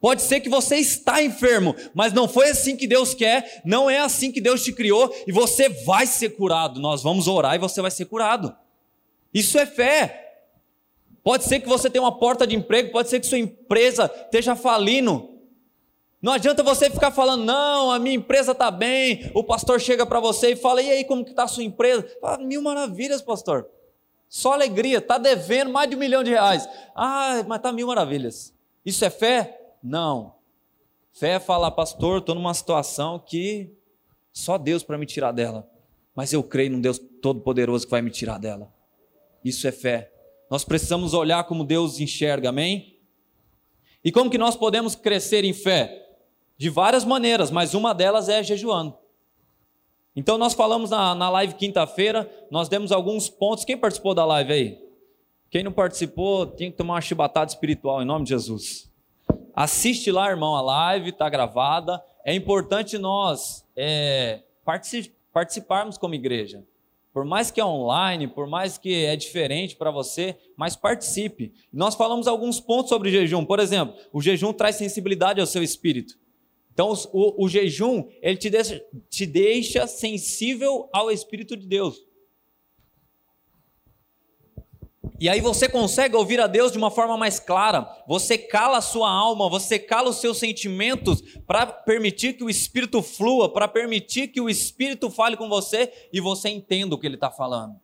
Pode 0.00 0.22
ser 0.22 0.40
que 0.40 0.48
você 0.48 0.76
está 0.76 1.22
enfermo, 1.22 1.76
mas 1.94 2.12
não 2.12 2.26
foi 2.26 2.50
assim 2.50 2.76
que 2.76 2.88
Deus 2.88 3.14
quer, 3.14 3.62
não 3.64 3.88
é 3.88 4.00
assim 4.00 4.32
que 4.32 4.40
Deus 4.40 4.64
te 4.64 4.72
criou 4.72 5.14
e 5.26 5.30
você 5.30 5.68
vai 5.68 6.06
ser 6.06 6.30
curado. 6.30 6.80
Nós 6.80 7.02
vamos 7.02 7.28
orar 7.28 7.54
e 7.54 7.58
você 7.58 7.80
vai 7.80 7.90
ser 7.90 8.06
curado. 8.06 8.52
Isso 9.32 9.56
é 9.58 9.66
fé. 9.66 10.18
Pode 11.22 11.44
ser 11.44 11.60
que 11.60 11.68
você 11.68 11.88
tenha 11.88 12.02
uma 12.02 12.18
porta 12.18 12.44
de 12.46 12.56
emprego, 12.56 12.90
pode 12.90 13.10
ser 13.10 13.20
que 13.20 13.26
sua 13.26 13.38
empresa 13.38 14.10
esteja 14.24 14.56
falindo. 14.56 15.28
Não 16.20 16.32
adianta 16.32 16.62
você 16.62 16.90
ficar 16.90 17.12
falando, 17.12 17.44
não, 17.44 17.90
a 17.90 17.98
minha 17.98 18.16
empresa 18.16 18.52
está 18.52 18.70
bem. 18.70 19.30
O 19.34 19.44
pastor 19.44 19.80
chega 19.80 20.04
para 20.04 20.18
você 20.20 20.52
e 20.52 20.56
fala, 20.56 20.82
e 20.82 20.90
aí, 20.90 21.04
como 21.04 21.24
que 21.24 21.30
está 21.30 21.44
a 21.44 21.48
sua 21.48 21.62
empresa? 21.64 22.04
Fala, 22.20 22.38
mil 22.38 22.62
maravilhas, 22.62 23.22
pastor. 23.22 23.68
Só 24.32 24.54
alegria, 24.54 24.96
está 24.96 25.18
devendo 25.18 25.70
mais 25.70 25.90
de 25.90 25.94
um 25.94 25.98
milhão 25.98 26.24
de 26.24 26.30
reais. 26.30 26.66
Ah, 26.96 27.44
mas 27.46 27.58
está 27.58 27.70
mil 27.70 27.86
maravilhas. 27.86 28.54
Isso 28.82 29.04
é 29.04 29.10
fé? 29.10 29.74
Não. 29.82 30.36
Fé 31.12 31.32
é 31.32 31.38
falar, 31.38 31.70
pastor, 31.72 32.20
estou 32.20 32.34
numa 32.34 32.54
situação 32.54 33.18
que 33.18 33.76
só 34.32 34.56
Deus 34.56 34.82
para 34.82 34.96
me 34.96 35.04
tirar 35.04 35.32
dela. 35.32 35.70
Mas 36.16 36.32
eu 36.32 36.42
creio 36.42 36.70
num 36.70 36.80
Deus 36.80 36.98
todo-poderoso 37.20 37.84
que 37.84 37.90
vai 37.90 38.00
me 38.00 38.10
tirar 38.10 38.38
dela. 38.38 38.72
Isso 39.44 39.68
é 39.68 39.70
fé. 39.70 40.10
Nós 40.50 40.64
precisamos 40.64 41.12
olhar 41.12 41.44
como 41.44 41.62
Deus 41.62 42.00
enxerga, 42.00 42.48
amém? 42.48 42.98
E 44.02 44.10
como 44.10 44.30
que 44.30 44.38
nós 44.38 44.56
podemos 44.56 44.94
crescer 44.94 45.44
em 45.44 45.52
fé? 45.52 46.08
De 46.56 46.70
várias 46.70 47.04
maneiras, 47.04 47.50
mas 47.50 47.74
uma 47.74 47.92
delas 47.92 48.30
é 48.30 48.42
jejuando. 48.42 48.96
Então 50.14 50.36
nós 50.36 50.52
falamos 50.52 50.90
na, 50.90 51.14
na 51.14 51.30
live 51.30 51.54
quinta-feira, 51.54 52.30
nós 52.50 52.68
demos 52.68 52.92
alguns 52.92 53.28
pontos. 53.28 53.64
Quem 53.64 53.76
participou 53.76 54.14
da 54.14 54.24
live 54.24 54.52
aí? 54.52 54.78
Quem 55.50 55.62
não 55.62 55.72
participou, 55.72 56.46
tem 56.46 56.70
que 56.70 56.76
tomar 56.76 56.94
uma 56.94 57.00
chibatada 57.00 57.50
espiritual 57.50 58.02
em 58.02 58.06
nome 58.06 58.24
de 58.24 58.30
Jesus. 58.30 58.90
Assiste 59.54 60.10
lá, 60.10 60.30
irmão, 60.30 60.54
a 60.56 60.62
live 60.62 61.10
está 61.10 61.28
gravada. 61.28 62.02
É 62.24 62.34
importante 62.34 62.96
nós 62.96 63.64
é, 63.76 64.40
participarmos 65.32 65.98
como 65.98 66.14
igreja. 66.14 66.64
Por 67.12 67.26
mais 67.26 67.50
que 67.50 67.60
é 67.60 67.64
online, 67.64 68.26
por 68.26 68.46
mais 68.46 68.78
que 68.78 69.04
é 69.04 69.14
diferente 69.14 69.76
para 69.76 69.90
você, 69.90 70.34
mas 70.56 70.74
participe. 70.74 71.52
Nós 71.70 71.94
falamos 71.94 72.26
alguns 72.26 72.58
pontos 72.58 72.88
sobre 72.88 73.10
jejum. 73.10 73.44
Por 73.44 73.60
exemplo, 73.60 73.94
o 74.10 74.22
jejum 74.22 74.54
traz 74.54 74.76
sensibilidade 74.76 75.38
ao 75.38 75.46
seu 75.46 75.62
espírito. 75.62 76.18
Então, 76.72 76.92
o, 77.12 77.44
o 77.44 77.48
jejum, 77.48 78.08
ele 78.22 78.36
te 78.36 78.48
deixa, 78.48 78.84
te 79.10 79.26
deixa 79.26 79.86
sensível 79.86 80.88
ao 80.92 81.10
Espírito 81.10 81.56
de 81.56 81.66
Deus. 81.66 82.02
E 85.22 85.28
aí 85.28 85.40
você 85.40 85.68
consegue 85.68 86.16
ouvir 86.16 86.40
a 86.40 86.48
Deus 86.48 86.72
de 86.72 86.78
uma 86.78 86.90
forma 86.90 87.16
mais 87.16 87.38
clara. 87.38 87.88
Você 88.08 88.36
cala 88.36 88.78
a 88.78 88.80
sua 88.80 89.08
alma, 89.08 89.48
você 89.48 89.78
cala 89.78 90.10
os 90.10 90.16
seus 90.16 90.38
sentimentos 90.38 91.22
para 91.46 91.64
permitir 91.64 92.32
que 92.32 92.42
o 92.42 92.50
Espírito 92.50 93.00
flua, 93.02 93.52
para 93.52 93.68
permitir 93.68 94.28
que 94.28 94.40
o 94.40 94.50
Espírito 94.50 95.08
fale 95.10 95.36
com 95.36 95.48
você 95.48 95.92
e 96.12 96.20
você 96.20 96.48
entenda 96.48 96.94
o 96.94 96.98
que 96.98 97.06
ele 97.06 97.14
está 97.14 97.30
falando. 97.30 97.76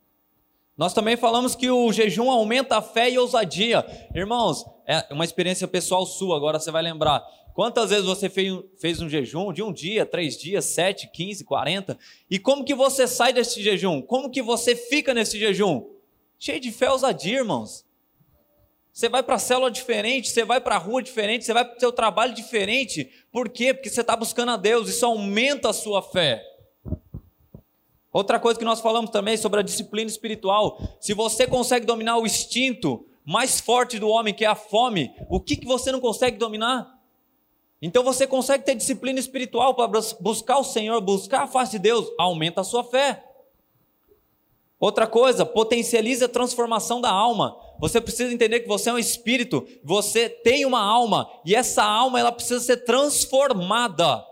Nós 0.76 0.92
também 0.92 1.16
falamos 1.16 1.54
que 1.54 1.70
o 1.70 1.92
jejum 1.92 2.30
aumenta 2.30 2.78
a 2.78 2.82
fé 2.82 3.10
e 3.10 3.18
ousadia. 3.18 3.84
Irmãos, 4.14 4.64
é 4.86 5.06
uma 5.10 5.24
experiência 5.24 5.68
pessoal 5.68 6.06
sua, 6.06 6.36
agora 6.36 6.58
você 6.58 6.70
vai 6.70 6.82
lembrar. 6.82 7.24
Quantas 7.58 7.90
vezes 7.90 8.06
você 8.06 8.28
fez 8.28 9.00
um 9.00 9.08
jejum 9.08 9.52
de 9.52 9.64
um 9.64 9.72
dia, 9.72 10.06
três 10.06 10.38
dias, 10.38 10.64
sete, 10.64 11.10
quinze, 11.12 11.42
quarenta? 11.42 11.98
E 12.30 12.38
como 12.38 12.64
que 12.64 12.72
você 12.72 13.04
sai 13.04 13.32
desse 13.32 13.60
jejum? 13.60 14.00
Como 14.00 14.30
que 14.30 14.40
você 14.40 14.76
fica 14.76 15.12
nesse 15.12 15.40
jejum? 15.40 15.84
Cheio 16.38 16.60
de 16.60 16.70
fé 16.70 16.88
ousadia, 16.88 17.38
irmãos. 17.38 17.84
Você 18.92 19.08
vai 19.08 19.24
para 19.24 19.34
a 19.34 19.38
célula 19.40 19.72
diferente, 19.72 20.28
você 20.28 20.44
vai 20.44 20.60
para 20.60 20.76
a 20.76 20.78
rua 20.78 21.02
diferente, 21.02 21.44
você 21.44 21.52
vai 21.52 21.64
para 21.64 21.76
o 21.76 21.80
seu 21.80 21.90
trabalho 21.90 22.32
diferente. 22.32 23.10
Por 23.32 23.48
quê? 23.48 23.74
Porque 23.74 23.90
você 23.90 24.02
está 24.02 24.14
buscando 24.14 24.52
a 24.52 24.56
Deus, 24.56 24.88
isso 24.88 25.04
aumenta 25.04 25.70
a 25.70 25.72
sua 25.72 26.00
fé. 26.00 26.40
Outra 28.12 28.38
coisa 28.38 28.56
que 28.56 28.64
nós 28.64 28.80
falamos 28.80 29.10
também 29.10 29.36
sobre 29.36 29.58
a 29.58 29.64
disciplina 29.64 30.08
espiritual. 30.08 30.80
Se 31.00 31.12
você 31.12 31.44
consegue 31.44 31.84
dominar 31.84 32.18
o 32.18 32.24
instinto 32.24 33.04
mais 33.24 33.58
forte 33.58 33.98
do 33.98 34.06
homem, 34.06 34.32
que 34.32 34.44
é 34.44 34.48
a 34.48 34.54
fome, 34.54 35.12
o 35.28 35.40
que, 35.40 35.56
que 35.56 35.66
você 35.66 35.90
não 35.90 35.98
consegue 35.98 36.36
dominar? 36.36 36.97
Então 37.80 38.02
você 38.02 38.26
consegue 38.26 38.64
ter 38.64 38.74
disciplina 38.74 39.20
espiritual 39.20 39.74
para 39.74 39.88
buscar 40.20 40.58
o 40.58 40.64
Senhor, 40.64 41.00
buscar 41.00 41.42
a 41.42 41.46
face 41.46 41.72
de 41.72 41.78
Deus, 41.78 42.10
aumenta 42.18 42.60
a 42.60 42.64
sua 42.64 42.82
fé. 42.82 43.24
Outra 44.80 45.06
coisa, 45.06 45.44
potencializa 45.44 46.26
a 46.26 46.28
transformação 46.28 47.00
da 47.00 47.10
alma. 47.10 47.56
Você 47.80 48.00
precisa 48.00 48.32
entender 48.32 48.60
que 48.60 48.68
você 48.68 48.90
é 48.90 48.92
um 48.92 48.98
espírito, 48.98 49.66
você 49.82 50.28
tem 50.28 50.64
uma 50.64 50.80
alma, 50.80 51.28
e 51.44 51.54
essa 51.54 51.82
alma 51.82 52.18
ela 52.20 52.30
precisa 52.30 52.60
ser 52.60 52.78
transformada. 52.84 54.24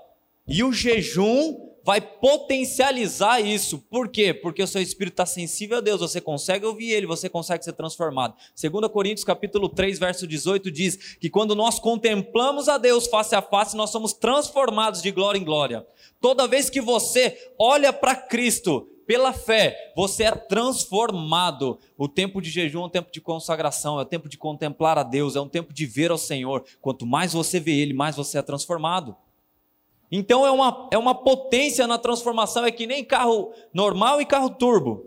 E 0.46 0.62
o 0.62 0.72
jejum 0.72 1.65
vai 1.86 2.00
potencializar 2.00 3.40
isso. 3.40 3.78
Por 3.78 4.08
quê? 4.08 4.34
Porque 4.34 4.60
o 4.60 4.66
seu 4.66 4.82
espírito 4.82 5.12
está 5.12 5.24
sensível 5.24 5.78
a 5.78 5.80
Deus, 5.80 6.00
você 6.00 6.20
consegue 6.20 6.66
ouvir 6.66 6.90
Ele, 6.90 7.06
você 7.06 7.28
consegue 7.28 7.64
ser 7.64 7.74
transformado. 7.74 8.34
2 8.60 8.88
Coríntios 8.90 9.22
capítulo 9.22 9.68
3, 9.68 9.96
verso 9.96 10.26
18 10.26 10.68
diz 10.68 10.96
que 11.20 11.30
quando 11.30 11.54
nós 11.54 11.78
contemplamos 11.78 12.68
a 12.68 12.76
Deus 12.76 13.06
face 13.06 13.36
a 13.36 13.40
face, 13.40 13.76
nós 13.76 13.90
somos 13.90 14.12
transformados 14.12 15.00
de 15.00 15.12
glória 15.12 15.38
em 15.38 15.44
glória. 15.44 15.86
Toda 16.20 16.48
vez 16.48 16.68
que 16.68 16.80
você 16.80 17.52
olha 17.56 17.92
para 17.92 18.16
Cristo, 18.16 18.88
pela 19.06 19.32
fé, 19.32 19.92
você 19.94 20.24
é 20.24 20.32
transformado. 20.32 21.78
O 21.96 22.08
tempo 22.08 22.42
de 22.42 22.50
jejum 22.50 22.82
é 22.82 22.86
um 22.86 22.90
tempo 22.90 23.12
de 23.12 23.20
consagração, 23.20 24.00
é 24.00 24.02
o 24.02 24.06
tempo 24.06 24.28
de 24.28 24.36
contemplar 24.36 24.98
a 24.98 25.04
Deus, 25.04 25.36
é 25.36 25.40
um 25.40 25.48
tempo 25.48 25.72
de 25.72 25.86
ver 25.86 26.10
ao 26.10 26.18
Senhor. 26.18 26.64
Quanto 26.80 27.06
mais 27.06 27.32
você 27.32 27.60
vê 27.60 27.78
Ele, 27.80 27.94
mais 27.94 28.16
você 28.16 28.38
é 28.38 28.42
transformado. 28.42 29.16
Então 30.10 30.46
é 30.46 30.50
uma, 30.50 30.88
é 30.92 30.98
uma 30.98 31.14
potência 31.14 31.86
na 31.86 31.98
transformação, 31.98 32.64
é 32.64 32.70
que 32.70 32.86
nem 32.86 33.04
carro 33.04 33.52
normal 33.72 34.20
e 34.20 34.26
carro 34.26 34.50
turbo. 34.50 35.04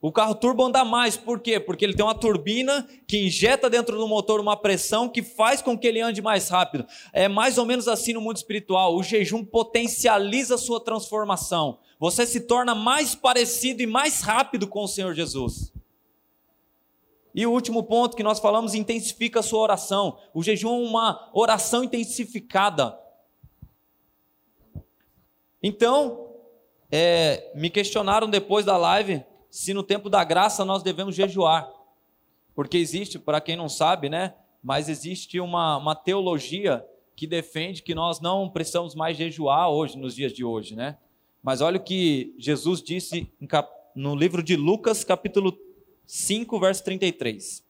O 0.00 0.10
carro 0.10 0.34
turbo 0.34 0.64
anda 0.64 0.84
mais, 0.84 1.16
por 1.16 1.38
quê? 1.38 1.60
Porque 1.60 1.84
ele 1.84 1.94
tem 1.94 2.04
uma 2.04 2.14
turbina 2.14 2.88
que 3.06 3.24
injeta 3.24 3.70
dentro 3.70 3.96
do 3.96 4.08
motor 4.08 4.40
uma 4.40 4.56
pressão 4.56 5.08
que 5.08 5.22
faz 5.22 5.62
com 5.62 5.78
que 5.78 5.86
ele 5.86 6.00
ande 6.00 6.20
mais 6.20 6.48
rápido. 6.48 6.84
É 7.12 7.28
mais 7.28 7.56
ou 7.56 7.64
menos 7.64 7.86
assim 7.86 8.12
no 8.12 8.20
mundo 8.20 8.36
espiritual. 8.36 8.96
O 8.96 9.02
jejum 9.04 9.44
potencializa 9.44 10.56
a 10.56 10.58
sua 10.58 10.80
transformação. 10.80 11.78
Você 12.00 12.26
se 12.26 12.40
torna 12.40 12.74
mais 12.74 13.14
parecido 13.14 13.80
e 13.80 13.86
mais 13.86 14.22
rápido 14.22 14.66
com 14.66 14.82
o 14.82 14.88
Senhor 14.88 15.14
Jesus. 15.14 15.72
E 17.32 17.46
o 17.46 17.52
último 17.52 17.84
ponto 17.84 18.16
que 18.16 18.24
nós 18.24 18.40
falamos, 18.40 18.74
intensifica 18.74 19.38
a 19.38 19.42
sua 19.42 19.60
oração. 19.60 20.18
O 20.34 20.42
jejum 20.42 20.84
é 20.84 20.88
uma 20.88 21.30
oração 21.32 21.84
intensificada. 21.84 22.98
Então, 25.62 26.28
é, 26.90 27.52
me 27.54 27.70
questionaram 27.70 28.28
depois 28.28 28.64
da 28.64 28.76
live 28.76 29.24
se 29.50 29.72
no 29.72 29.82
tempo 29.82 30.10
da 30.10 30.24
graça 30.24 30.64
nós 30.64 30.82
devemos 30.82 31.14
jejuar. 31.14 31.70
Porque 32.54 32.76
existe, 32.76 33.18
para 33.18 33.40
quem 33.40 33.56
não 33.56 33.68
sabe, 33.68 34.08
né? 34.08 34.34
Mas 34.62 34.88
existe 34.88 35.38
uma, 35.40 35.76
uma 35.76 35.94
teologia 35.94 36.84
que 37.14 37.26
defende 37.26 37.82
que 37.82 37.94
nós 37.94 38.20
não 38.20 38.48
precisamos 38.48 38.94
mais 38.94 39.16
jejuar 39.16 39.70
hoje, 39.70 39.98
nos 39.98 40.14
dias 40.14 40.32
de 40.32 40.44
hoje, 40.44 40.74
né? 40.74 40.98
Mas 41.42 41.60
olha 41.60 41.76
o 41.76 41.82
que 41.82 42.34
Jesus 42.38 42.82
disse 42.82 43.30
no 43.94 44.14
livro 44.14 44.42
de 44.42 44.56
Lucas, 44.56 45.04
capítulo 45.04 45.58
5, 46.06 46.58
verso 46.58 46.84
33. 46.84 47.64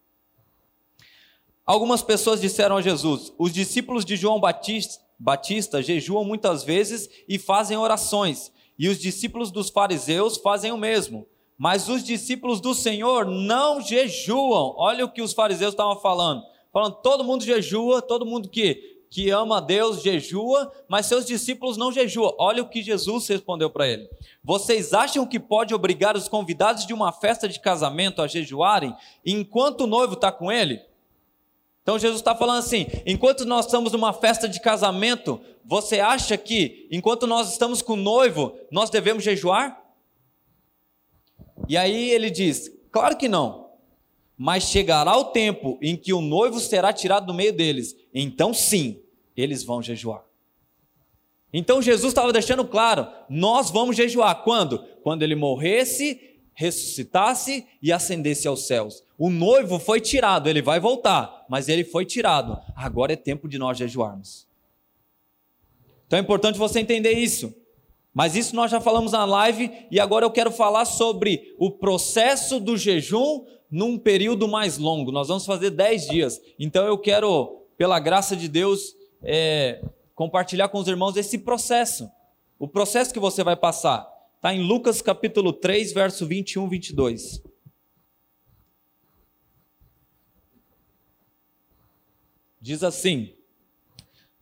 Algumas 1.65 2.03
pessoas 2.03 2.41
disseram 2.41 2.77
a 2.77 2.83
Jesus: 2.83 3.33
Os 3.39 3.53
discípulos 3.53 4.05
de 4.05 4.17
João 4.17 4.39
Batista, 4.39 5.02
Batista 5.23 5.81
jejuam 5.81 6.25
muitas 6.25 6.65
vezes 6.65 7.09
e 7.29 7.39
fazem 7.39 7.77
orações, 7.77 8.51
e 8.77 8.89
os 8.89 8.99
discípulos 8.99 9.53
dos 9.53 9.71
fariseus 9.71 10.37
fazem 10.37 10.73
o 10.73 10.77
mesmo. 10.77 11.29
Mas 11.57 11.89
os 11.89 12.03
discípulos 12.03 12.61
do 12.61 12.75
Senhor 12.75 13.25
não 13.25 13.81
jejuam. 13.81 14.75
Olha 14.77 15.05
o 15.05 15.09
que 15.09 15.23
os 15.23 15.33
fariseus 15.33 15.75
estavam 15.75 15.95
falando. 16.01 16.43
Falando, 16.73 16.97
todo 17.03 17.23
mundo 17.23 17.45
jejua, 17.45 18.03
todo 18.03 18.27
mundo 18.27 18.49
que 18.49 18.91
que 19.09 19.29
ama 19.29 19.59
a 19.59 19.61
Deus 19.61 20.03
jejua, 20.03 20.73
mas 20.89 21.05
seus 21.05 21.27
discípulos 21.27 21.77
não 21.77 21.93
jejuam. 21.93 22.35
Olha 22.39 22.63
o 22.63 22.69
que 22.69 22.83
Jesus 22.83 23.29
respondeu 23.29 23.69
para 23.69 23.87
ele. 23.87 24.09
Vocês 24.43 24.95
acham 24.95 25.27
que 25.27 25.39
pode 25.39 25.75
obrigar 25.75 26.17
os 26.17 26.29
convidados 26.29 26.87
de 26.87 26.95
uma 26.95 27.13
festa 27.13 27.47
de 27.47 27.61
casamento 27.61 28.23
a 28.23 28.27
jejuarem 28.27 28.97
enquanto 29.25 29.83
o 29.83 29.87
noivo 29.87 30.15
está 30.15 30.33
com 30.33 30.51
ele? 30.51 30.81
Então 31.83 31.99
Jesus 31.99 32.21
está 32.21 32.35
falando 32.35 32.59
assim: 32.59 32.87
enquanto 33.05 33.45
nós 33.45 33.67
estamos 33.67 33.93
numa 33.93 34.13
festa 34.13 34.49
de 34.49 34.61
casamento, 34.61 35.41
você 35.65 36.01
acha 36.01 36.37
que 36.37 36.87
enquanto 36.91 37.27
nós 37.27 37.51
estamos 37.51 37.83
com 37.83 37.95
o 37.95 37.97
noivo, 37.97 38.57
nós 38.71 38.91
devemos 38.91 39.25
jejuar? 39.25 39.83
E 41.69 41.77
aí 41.77 42.11
ele 42.11 42.31
diz: 42.31 42.71
claro 42.91 43.17
que 43.17 43.29
não. 43.29 43.71
Mas 44.37 44.65
chegará 44.65 45.17
o 45.17 45.27
tempo 45.27 45.79
em 45.81 45.97
que 45.97 46.13
o 46.13 46.21
noivo 46.21 46.59
será 46.59 46.93
tirado 46.93 47.27
do 47.27 47.35
meio 47.35 47.53
deles, 47.53 47.95
então 48.13 48.53
sim, 48.53 49.01
eles 49.37 49.63
vão 49.63 49.83
jejuar. 49.83 50.25
Então 51.53 51.83
Jesus 51.83 52.13
estava 52.13 52.33
deixando 52.33 52.65
claro: 52.65 53.07
nós 53.29 53.71
vamos 53.71 53.97
jejuar. 53.97 54.43
Quando? 54.43 54.79
Quando 55.03 55.23
ele 55.23 55.35
morresse, 55.35 56.39
ressuscitasse 56.55 57.67
e 57.83 57.93
ascendesse 57.93 58.49
aos 58.49 58.67
céus. 58.67 59.05
O 59.25 59.31
noivo 59.31 59.79
foi 59.79 60.01
tirado, 60.01 60.49
ele 60.49 60.61
vai 60.61 60.81
voltar, 60.81 61.47
mas 61.49 61.69
ele 61.69 61.85
foi 61.85 62.05
tirado. 62.05 62.61
Agora 62.75 63.13
é 63.13 63.17
tempo 63.17 63.47
de 63.47 63.57
nós 63.57 63.79
jejuarmos. 63.79 64.49
Então 66.05 66.19
é 66.19 66.23
importante 66.23 66.59
você 66.59 66.81
entender 66.81 67.13
isso. 67.13 67.55
Mas 68.13 68.35
isso 68.35 68.57
nós 68.57 68.69
já 68.69 68.81
falamos 68.81 69.13
na 69.13 69.25
live 69.25 69.71
e 69.93 70.01
agora 70.01 70.25
eu 70.25 70.31
quero 70.33 70.51
falar 70.51 70.85
sobre 70.87 71.55
o 71.57 71.71
processo 71.71 72.59
do 72.59 72.77
jejum 72.77 73.45
num 73.71 73.97
período 73.97 74.49
mais 74.49 74.77
longo. 74.77 75.13
Nós 75.13 75.29
vamos 75.29 75.47
fazer 75.47 75.71
10 75.71 76.09
dias. 76.09 76.41
Então 76.59 76.85
eu 76.85 76.99
quero, 76.99 77.63
pela 77.79 78.01
graça 78.01 78.35
de 78.35 78.49
Deus, 78.49 78.93
é, 79.23 79.85
compartilhar 80.17 80.67
com 80.67 80.79
os 80.79 80.89
irmãos 80.89 81.17
esse 81.17 81.39
processo. 81.39 82.11
O 82.59 82.67
processo 82.67 83.15
que 83.15 83.21
você 83.21 83.45
vai 83.45 83.55
passar. 83.55 84.05
Está 84.35 84.53
em 84.53 84.67
Lucas 84.67 85.01
capítulo 85.01 85.53
3, 85.53 85.93
verso 85.93 86.27
21, 86.27 86.69
22. 86.69 87.52
Diz 92.63 92.85
assim: 92.85 93.35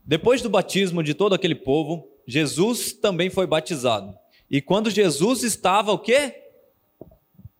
Depois 0.05 0.43
do 0.43 0.51
batismo 0.51 1.03
de 1.03 1.15
todo 1.15 1.35
aquele 1.35 1.55
povo, 1.55 2.07
Jesus 2.27 2.93
também 2.93 3.31
foi 3.31 3.47
batizado. 3.47 4.15
E 4.51 4.61
quando 4.61 4.91
Jesus 4.91 5.43
estava 5.43 5.91
o 5.91 5.99
quê? 5.99 6.35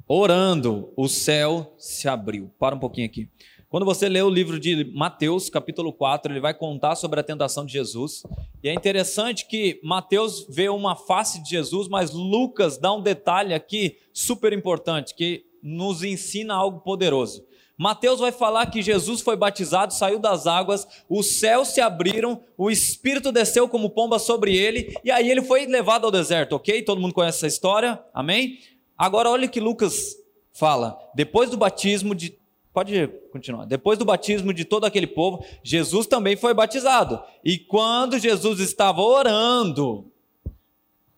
Orando, 0.07 0.93
o 0.95 1.09
céu 1.09 1.75
se 1.79 2.07
abriu. 2.07 2.51
Para 2.59 2.77
um 2.77 2.79
pouquinho 2.79 3.07
aqui. 3.07 3.27
Quando 3.71 3.87
você 3.87 4.07
lê 4.07 4.21
o 4.21 4.29
livro 4.29 4.61
de 4.61 4.85
Mateus, 4.93 5.49
capítulo 5.49 5.95
4, 5.95 6.31
ele 6.31 6.41
vai 6.41 6.53
contar 6.53 6.95
sobre 6.95 7.21
a 7.21 7.23
tentação 7.23 7.65
de 7.65 7.73
Jesus. 7.73 8.25
E 8.63 8.69
é 8.69 8.75
interessante 8.75 9.47
que 9.47 9.81
Mateus 9.83 10.45
vê 10.47 10.69
uma 10.69 10.95
face 10.95 11.43
de 11.43 11.49
Jesus, 11.49 11.89
mas 11.89 12.11
Lucas 12.13 12.77
dá 12.77 12.93
um 12.93 13.01
detalhe 13.01 13.55
aqui 13.55 13.97
super 14.13 14.53
importante 14.53 15.15
que 15.15 15.47
nos 15.63 16.03
ensina 16.03 16.55
algo 16.55 16.81
poderoso. 16.81 17.49
Mateus 17.81 18.21
vai 18.21 18.31
falar 18.31 18.67
que 18.67 18.83
Jesus 18.83 19.23
foi 19.23 19.37
batizado, 19.37 19.95
saiu 19.95 20.19
das 20.19 20.47
águas, 20.47 20.87
os 21.09 21.39
céus 21.39 21.69
se 21.69 21.81
abriram, 21.81 22.43
o 22.55 22.71
Espírito 22.71 23.33
desceu 23.33 23.67
como 23.71 23.89
pomba 23.89 24.19
sobre 24.19 24.55
ele, 24.55 24.95
e 25.03 25.11
aí 25.11 25.31
ele 25.31 25.41
foi 25.41 25.65
levado 25.65 26.05
ao 26.05 26.11
deserto, 26.11 26.53
ok? 26.57 26.83
Todo 26.83 27.01
mundo 27.01 27.15
conhece 27.15 27.39
essa 27.39 27.47
história, 27.47 27.99
amém? 28.13 28.59
Agora 28.99 29.31
olha 29.31 29.49
que 29.49 29.59
Lucas 29.59 30.15
fala. 30.53 30.99
Depois 31.15 31.49
do 31.49 31.57
batismo 31.57 32.15
de 32.15 32.39
Pode 32.71 33.09
continuar. 33.33 33.65
Depois 33.65 33.99
do 33.99 34.05
batismo 34.05 34.53
de 34.53 34.65
todo 34.65 34.85
aquele 34.85 35.07
povo, 35.07 35.43
Jesus 35.65 36.07
também 36.07 36.37
foi 36.37 36.53
batizado. 36.53 37.21
E 37.43 37.59
quando 37.59 38.19
Jesus 38.19 38.61
estava 38.61 39.01
orando, 39.01 40.13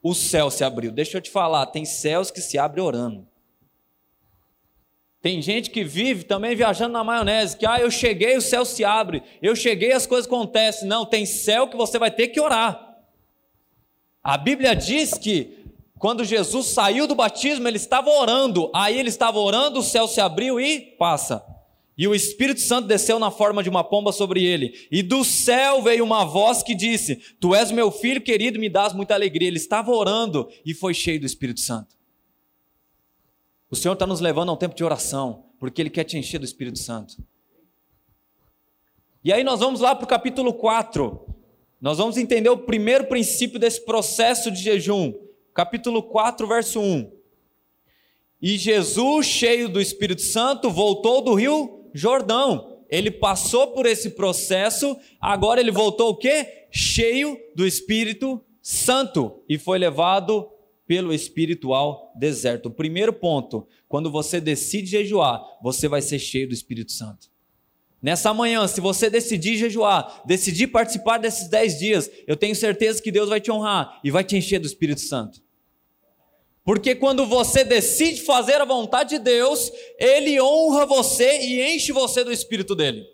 o 0.01 0.15
céu 0.15 0.49
se 0.49 0.63
abriu. 0.63 0.93
Deixa 0.93 1.19
eu 1.19 1.21
te 1.21 1.29
falar, 1.29 1.67
tem 1.67 1.85
céus 1.85 2.31
que 2.31 2.41
se 2.41 2.57
abrem 2.57 2.85
orando. 2.85 3.27
Tem 5.23 5.41
gente 5.41 5.71
que 5.71 5.85
vive 5.85 6.25
também 6.25 6.57
viajando 6.57 6.95
na 6.95 7.05
maionese, 7.05 7.57
que 7.57 7.65
ah, 7.65 7.79
eu 7.79 7.93
cheguei, 7.93 8.37
o 8.37 8.43
céu 8.43 8.65
se 8.65 8.85
abre. 8.85 9.23
Eu 9.41 9.55
cheguei, 9.55 9.93
as 9.93 10.05
coisas 10.05 10.27
acontecem. 10.27 10.89
Não, 10.89 11.07
tem 11.07 11.25
céu 11.25 11.69
que 11.69 11.77
você 11.77 11.97
vai 11.97 12.11
ter 12.11 12.29
que 12.29 12.41
orar. 12.41 12.99
A 14.21 14.37
Bíblia 14.37 14.75
diz 14.75 15.15
que 15.15 15.63
quando 15.97 16.25
Jesus 16.25 16.67
saiu 16.67 17.07
do 17.07 17.15
batismo, 17.15 17.69
ele 17.69 17.77
estava 17.77 18.11
orando. 18.11 18.69
Aí 18.75 18.99
ele 18.99 19.11
estava 19.11 19.39
orando, 19.39 19.79
o 19.79 19.85
céu 19.85 20.09
se 20.09 20.21
abriu 20.21 20.61
e 20.61 20.81
passa. 20.99 21.41
E 21.97 22.09
o 22.09 22.17
Espírito 22.17 22.61
Santo 22.61 22.89
desceu 22.89 23.21
na 23.21 23.31
forma 23.31 23.63
de 23.63 23.69
uma 23.69 23.85
pomba 23.85 24.11
sobre 24.11 24.43
ele. 24.43 24.75
E 24.91 25.05
do 25.05 25.23
céu 25.23 25.81
veio 25.83 26.03
uma 26.03 26.25
voz 26.25 26.65
que 26.65 26.75
disse: 26.75 27.15
Tu 27.39 27.55
és 27.55 27.71
meu 27.71 27.93
filho 27.93 28.21
querido, 28.21 28.59
me 28.59 28.69
dás 28.69 28.93
muita 28.93 29.15
alegria. 29.15 29.47
Ele 29.47 29.59
estava 29.59 29.93
orando 29.93 30.49
e 30.67 30.75
foi 30.75 30.95
cheio 30.95 31.21
do 31.21 31.27
Espírito 31.27 31.61
Santo. 31.61 32.02
O 33.73 33.77
Senhor 33.77 33.95
está 33.95 34.07
nos 34.07 34.21
levando 34.21 34.51
a 34.51 34.53
um 34.53 34.57
tempo 34.57 34.75
de 34.75 34.85
oração, 34.85 35.47
porque 35.59 35.81
Ele 35.81 35.89
quer 35.89 36.05
te 36.05 36.19
encher 36.19 36.39
do 36.39 36.45
Espírito 36.45 36.79
Santo. 36.79 37.17
E 39.25 39.33
aí 39.33 39.43
nós 39.43 39.61
vamos 39.61 39.81
lá 39.81 39.95
para 39.95 40.05
o 40.05 40.09
capítulo 40.09 40.53
4. 40.53 41.27
Nós 41.81 41.97
vamos 41.97 42.19
entender 42.19 42.51
o 42.51 42.59
primeiro 42.59 43.07
princípio 43.07 43.59
desse 43.59 43.83
processo 43.83 44.51
de 44.51 44.63
jejum 44.63 45.15
capítulo 45.55 46.03
4, 46.03 46.47
verso 46.47 46.81
1. 46.81 47.13
E 48.43 48.59
Jesus, 48.59 49.25
cheio 49.25 49.71
do 49.71 49.81
Espírito 49.81 50.21
Santo, 50.21 50.71
voltou 50.71 51.23
do 51.23 51.33
rio 51.33 51.89
Jordão. 51.95 52.79
Ele 52.91 53.11
passou 53.11 53.69
por 53.69 53.87
esse 53.87 54.11
processo, 54.11 54.95
agora 55.19 55.61
ele 55.63 55.71
voltou 55.71 56.11
o 56.11 56.17
quê? 56.17 56.67
Cheio 56.71 57.41
do 57.57 57.67
Espírito 57.67 58.39
Santo 58.61 59.43
e 59.49 59.57
foi 59.57 59.79
levado 59.79 60.52
pelo 60.93 61.15
espiritual 61.15 62.13
deserto. 62.15 62.67
O 62.67 62.71
primeiro 62.71 63.15
ponto, 63.15 63.67
quando 63.89 64.11
você 64.11 64.39
decide 64.39 64.91
jejuar, 64.91 65.43
você 65.63 65.89
vai 65.89 66.03
ser 66.03 66.19
cheio 66.19 66.47
do 66.47 66.53
Espírito 66.53 66.93
Santo. 66.93 67.31
Nessa 68.03 68.35
manhã, 68.35 68.69
se 68.69 68.79
você 68.79 69.09
decidir 69.09 69.57
jejuar, 69.57 70.23
decidir 70.27 70.67
participar 70.67 71.17
desses 71.17 71.49
dez 71.49 71.79
dias, 71.79 72.11
eu 72.27 72.37
tenho 72.37 72.55
certeza 72.55 73.01
que 73.01 73.11
Deus 73.11 73.31
vai 73.31 73.41
te 73.41 73.51
honrar 73.51 74.01
e 74.05 74.11
vai 74.11 74.23
te 74.23 74.37
encher 74.37 74.59
do 74.59 74.67
Espírito 74.67 75.01
Santo. 75.01 75.41
Porque 76.63 76.95
quando 76.95 77.25
você 77.25 77.65
decide 77.65 78.21
fazer 78.21 78.61
a 78.61 78.67
vontade 78.67 79.17
de 79.17 79.19
Deus, 79.19 79.73
Ele 79.99 80.39
honra 80.43 80.85
você 80.85 81.41
e 81.41 81.75
enche 81.75 81.91
você 81.91 82.23
do 82.23 82.31
Espírito 82.31 82.75
dele. 82.75 83.07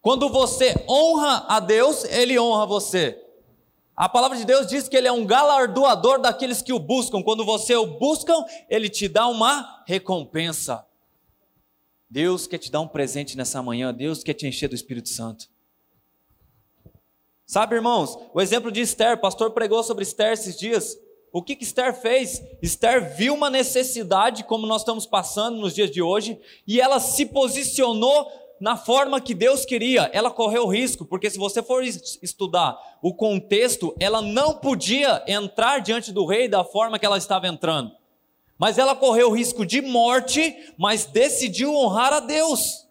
Quando 0.00 0.28
você 0.28 0.74
honra 0.88 1.46
a 1.46 1.60
Deus, 1.60 2.02
Ele 2.06 2.36
honra 2.40 2.66
você. 2.66 3.29
A 4.00 4.08
palavra 4.08 4.38
de 4.38 4.46
Deus 4.46 4.66
diz 4.66 4.88
que 4.88 4.96
Ele 4.96 5.08
é 5.08 5.12
um 5.12 5.26
galardoador 5.26 6.22
daqueles 6.22 6.62
que 6.62 6.72
o 6.72 6.78
buscam. 6.78 7.22
Quando 7.22 7.44
você 7.44 7.76
o 7.76 7.84
busca, 7.98 8.32
Ele 8.66 8.88
te 8.88 9.06
dá 9.06 9.28
uma 9.28 9.84
recompensa. 9.86 10.86
Deus 12.08 12.46
quer 12.46 12.56
te 12.56 12.72
dar 12.72 12.80
um 12.80 12.88
presente 12.88 13.36
nessa 13.36 13.62
manhã, 13.62 13.92
Deus 13.92 14.24
quer 14.24 14.32
te 14.32 14.46
encher 14.46 14.68
do 14.70 14.74
Espírito 14.74 15.10
Santo. 15.10 15.50
Sabe, 17.44 17.74
irmãos, 17.74 18.18
o 18.32 18.40
exemplo 18.40 18.72
de 18.72 18.80
Esther, 18.80 19.18
o 19.18 19.20
pastor 19.20 19.50
pregou 19.50 19.82
sobre 19.82 20.02
Esther 20.02 20.32
esses 20.32 20.58
dias. 20.58 20.96
O 21.30 21.42
que, 21.42 21.54
que 21.54 21.64
Esther 21.64 21.92
fez? 21.92 22.42
Esther 22.62 23.14
viu 23.14 23.34
uma 23.34 23.50
necessidade, 23.50 24.44
como 24.44 24.66
nós 24.66 24.80
estamos 24.80 25.04
passando 25.04 25.58
nos 25.58 25.74
dias 25.74 25.90
de 25.90 26.00
hoje, 26.00 26.40
e 26.66 26.80
ela 26.80 27.00
se 27.00 27.26
posicionou 27.26 28.32
na 28.60 28.76
forma 28.76 29.20
que 29.20 29.34
Deus 29.34 29.64
queria. 29.64 30.10
Ela 30.12 30.30
correu 30.30 30.68
risco, 30.68 31.06
porque 31.06 31.30
se 31.30 31.38
você 31.38 31.62
for 31.62 31.82
estudar 31.82 32.78
o 33.00 33.14
contexto, 33.14 33.96
ela 33.98 34.20
não 34.20 34.58
podia 34.58 35.24
entrar 35.26 35.80
diante 35.80 36.12
do 36.12 36.26
rei 36.26 36.46
da 36.46 36.62
forma 36.62 36.98
que 36.98 37.06
ela 37.06 37.16
estava 37.16 37.48
entrando. 37.48 37.96
Mas 38.58 38.76
ela 38.76 38.94
correu 38.94 39.30
risco 39.30 39.64
de 39.64 39.80
morte, 39.80 40.54
mas 40.76 41.06
decidiu 41.06 41.74
honrar 41.74 42.12
a 42.12 42.20
Deus. 42.20 42.86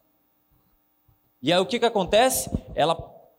E 1.42 1.54
aí 1.54 1.60
o 1.60 1.66
que, 1.66 1.80
que 1.80 1.86
acontece? 1.86 2.50
Ela 2.74 2.96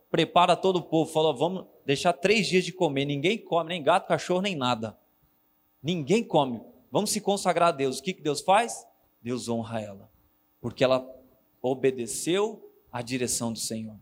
prepara 0.08 0.54
todo 0.54 0.76
o 0.76 0.82
povo, 0.82 1.10
fala: 1.10 1.32
vamos 1.32 1.66
deixar 1.84 2.12
três 2.12 2.46
dias 2.46 2.64
de 2.64 2.72
comer. 2.72 3.04
Ninguém 3.04 3.36
come, 3.36 3.70
nem 3.70 3.82
gato, 3.82 4.06
cachorro, 4.06 4.42
nem 4.42 4.54
nada. 4.54 4.96
Ninguém 5.82 6.22
come. 6.22 6.60
Vamos 6.92 7.10
se 7.10 7.20
consagrar 7.20 7.70
a 7.70 7.72
Deus. 7.72 7.98
O 7.98 8.02
que, 8.02 8.14
que 8.14 8.22
Deus 8.22 8.40
faz? 8.40 8.86
Deus 9.20 9.48
honra 9.48 9.80
ela, 9.80 10.10
porque 10.60 10.84
ela 10.84 11.04
obedeceu 11.62 12.70
à 12.92 13.02
direção 13.02 13.52
do 13.52 13.58
Senhor. 13.58 13.96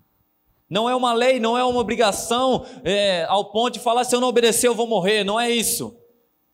Não 0.68 0.88
é 0.88 0.94
uma 0.94 1.14
lei, 1.14 1.40
não 1.40 1.56
é 1.56 1.64
uma 1.64 1.80
obrigação 1.80 2.64
é, 2.84 3.24
ao 3.24 3.50
ponto 3.50 3.74
de 3.74 3.80
falar: 3.80 4.04
se 4.04 4.14
eu 4.14 4.20
não 4.20 4.28
obedecer, 4.28 4.68
eu 4.68 4.74
vou 4.74 4.86
morrer. 4.86 5.24
Não 5.24 5.38
é 5.40 5.50
isso 5.50 5.96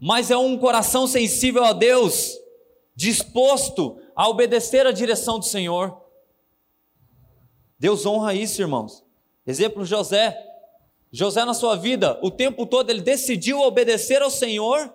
mas 0.06 0.30
é 0.30 0.36
um 0.36 0.58
coração 0.58 1.06
sensível 1.06 1.64
a 1.64 1.72
Deus, 1.72 2.38
disposto 2.94 3.98
a 4.14 4.28
obedecer 4.28 4.86
a 4.86 4.92
direção 4.92 5.38
do 5.38 5.46
Senhor. 5.46 5.98
Deus 7.78 8.04
honra 8.04 8.34
isso, 8.34 8.60
irmãos. 8.60 9.02
Exemplo 9.46 9.82
José. 9.82 10.38
José 11.10 11.44
na 11.46 11.54
sua 11.54 11.76
vida, 11.76 12.18
o 12.22 12.30
tempo 12.30 12.66
todo 12.66 12.90
ele 12.90 13.00
decidiu 13.00 13.60
obedecer 13.60 14.20
ao 14.20 14.30
Senhor 14.30 14.92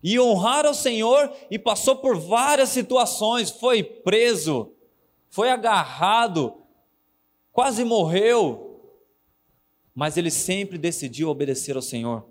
e 0.00 0.20
honrar 0.20 0.64
ao 0.64 0.74
Senhor 0.74 1.32
e 1.50 1.58
passou 1.58 1.96
por 1.96 2.16
várias 2.16 2.68
situações, 2.68 3.50
foi 3.50 3.82
preso, 3.82 4.72
foi 5.30 5.48
agarrado, 5.48 6.60
quase 7.52 7.84
morreu, 7.84 8.66
mas 9.94 10.16
ele 10.16 10.30
sempre 10.30 10.76
decidiu 10.76 11.28
obedecer 11.28 11.76
ao 11.76 11.82
Senhor. 11.82 12.26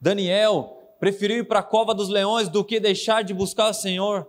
Daniel 0.00 0.94
preferiu 1.00 1.38
ir 1.38 1.48
para 1.48 1.60
a 1.60 1.62
cova 1.62 1.94
dos 1.94 2.08
leões 2.08 2.48
do 2.48 2.64
que 2.64 2.78
deixar 2.78 3.22
de 3.22 3.32
buscar 3.32 3.70
o 3.70 3.74
Senhor. 3.74 4.28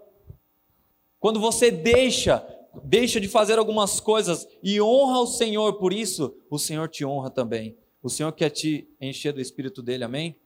Quando 1.20 1.40
você 1.40 1.70
deixa, 1.70 2.46
deixa 2.84 3.20
de 3.20 3.28
fazer 3.28 3.60
algumas 3.60 4.00
coisas 4.00 4.48
e 4.64 4.82
honra 4.82 5.20
o 5.20 5.28
Senhor 5.28 5.74
por 5.74 5.92
isso, 5.92 6.36
o 6.50 6.58
Senhor 6.58 6.88
te 6.88 7.04
honra 7.04 7.30
também. 7.30 7.78
O 8.02 8.10
Senhor 8.10 8.32
quer 8.32 8.50
te 8.50 8.88
encher 9.02 9.34
do 9.34 9.42
Espírito 9.42 9.82
dele, 9.82 10.06
amém? 10.06 10.38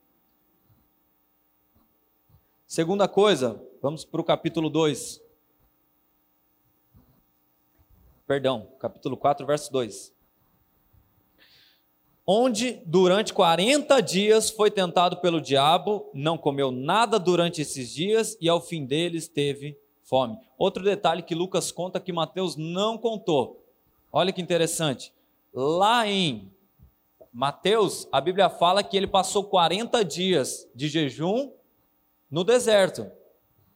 Segunda 2.66 3.08
coisa, 3.08 3.62
vamos 3.80 4.04
para 4.04 4.22
o 4.22 4.24
capítulo 4.24 4.72
2. 4.72 5.23
Perdão, 8.26 8.68
capítulo 8.80 9.18
4, 9.18 9.46
verso 9.46 9.72
2 9.72 10.14
onde 12.26 12.82
durante 12.86 13.34
40 13.34 14.02
dias 14.02 14.50
foi 14.50 14.72
tentado 14.72 15.18
pelo 15.18 15.42
diabo, 15.42 16.10
não 16.14 16.38
comeu 16.38 16.72
nada 16.72 17.20
durante 17.20 17.62
esses 17.62 17.94
dias 17.94 18.38
e 18.40 18.48
ao 18.48 18.62
fim 18.62 18.86
deles 18.86 19.28
teve 19.28 19.78
fome. 20.04 20.38
Outro 20.58 20.84
detalhe 20.84 21.22
que 21.22 21.36
Lucas 21.36 21.72
conta 21.72 22.00
que 22.00 22.14
Mateus 22.14 22.56
não 22.56 22.98
contou. 22.98 23.66
Olha 24.12 24.32
que 24.32 24.42
interessante. 24.42 25.14
Lá 25.54 26.08
em 26.08 26.52
Mateus, 27.32 28.08
a 28.12 28.22
Bíblia 28.22 28.50
fala 28.50 28.84
que 28.84 28.96
ele 28.96 29.08
passou 29.08 29.44
40 29.46 30.04
dias 30.06 30.70
de 30.74 30.88
jejum 30.88 31.52
no 32.30 32.44
deserto, 32.44 33.12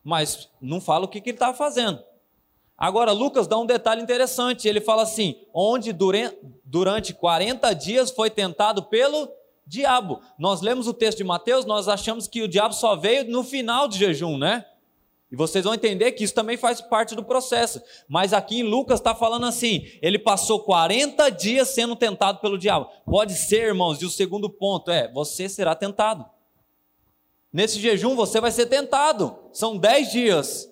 mas 0.03 0.49
não 0.61 0.79
fala 0.79 1.05
o 1.05 1.07
que, 1.07 1.19
que 1.19 1.31
ele 1.31 1.35
estava 1.35 1.57
fazendo. 1.57 2.01
Agora, 2.77 3.11
Lucas 3.11 3.47
dá 3.47 3.57
um 3.57 3.65
detalhe 3.65 4.01
interessante. 4.01 4.67
Ele 4.67 4.79
fala 4.79 5.03
assim: 5.03 5.35
onde 5.53 5.91
durante 6.63 7.13
40 7.13 7.73
dias 7.73 8.11
foi 8.11 8.29
tentado 8.29 8.83
pelo 8.83 9.29
diabo. 9.65 10.21
Nós 10.37 10.61
lemos 10.61 10.87
o 10.87 10.93
texto 10.93 11.17
de 11.17 11.23
Mateus, 11.23 11.65
nós 11.65 11.87
achamos 11.87 12.27
que 12.27 12.43
o 12.43 12.47
diabo 12.47 12.73
só 12.73 12.95
veio 12.95 13.25
no 13.25 13.43
final 13.43 13.87
do 13.87 13.95
jejum, 13.95 14.37
né? 14.37 14.65
E 15.29 15.35
vocês 15.35 15.65
vão 15.65 15.73
entender 15.73 16.13
que 16.13 16.23
isso 16.23 16.33
também 16.33 16.55
faz 16.55 16.79
parte 16.79 17.13
do 17.13 17.23
processo. 17.23 17.81
Mas 18.07 18.31
aqui 18.31 18.59
em 18.59 18.63
Lucas 18.63 18.99
está 18.99 19.13
falando 19.13 19.45
assim: 19.45 19.85
ele 20.01 20.17
passou 20.17 20.61
40 20.61 21.29
dias 21.29 21.69
sendo 21.69 21.95
tentado 21.95 22.39
pelo 22.39 22.57
diabo. 22.57 22.89
Pode 23.05 23.33
ser, 23.33 23.65
irmãos, 23.65 24.01
e 24.01 24.05
o 24.05 24.09
segundo 24.09 24.49
ponto 24.49 24.89
é: 24.89 25.11
você 25.11 25.49
será 25.49 25.75
tentado. 25.75 26.25
Nesse 27.51 27.79
jejum 27.79 28.15
você 28.15 28.39
vai 28.39 28.51
ser 28.51 28.67
tentado. 28.67 29.37
São 29.51 29.77
10 29.77 30.11
dias. 30.11 30.66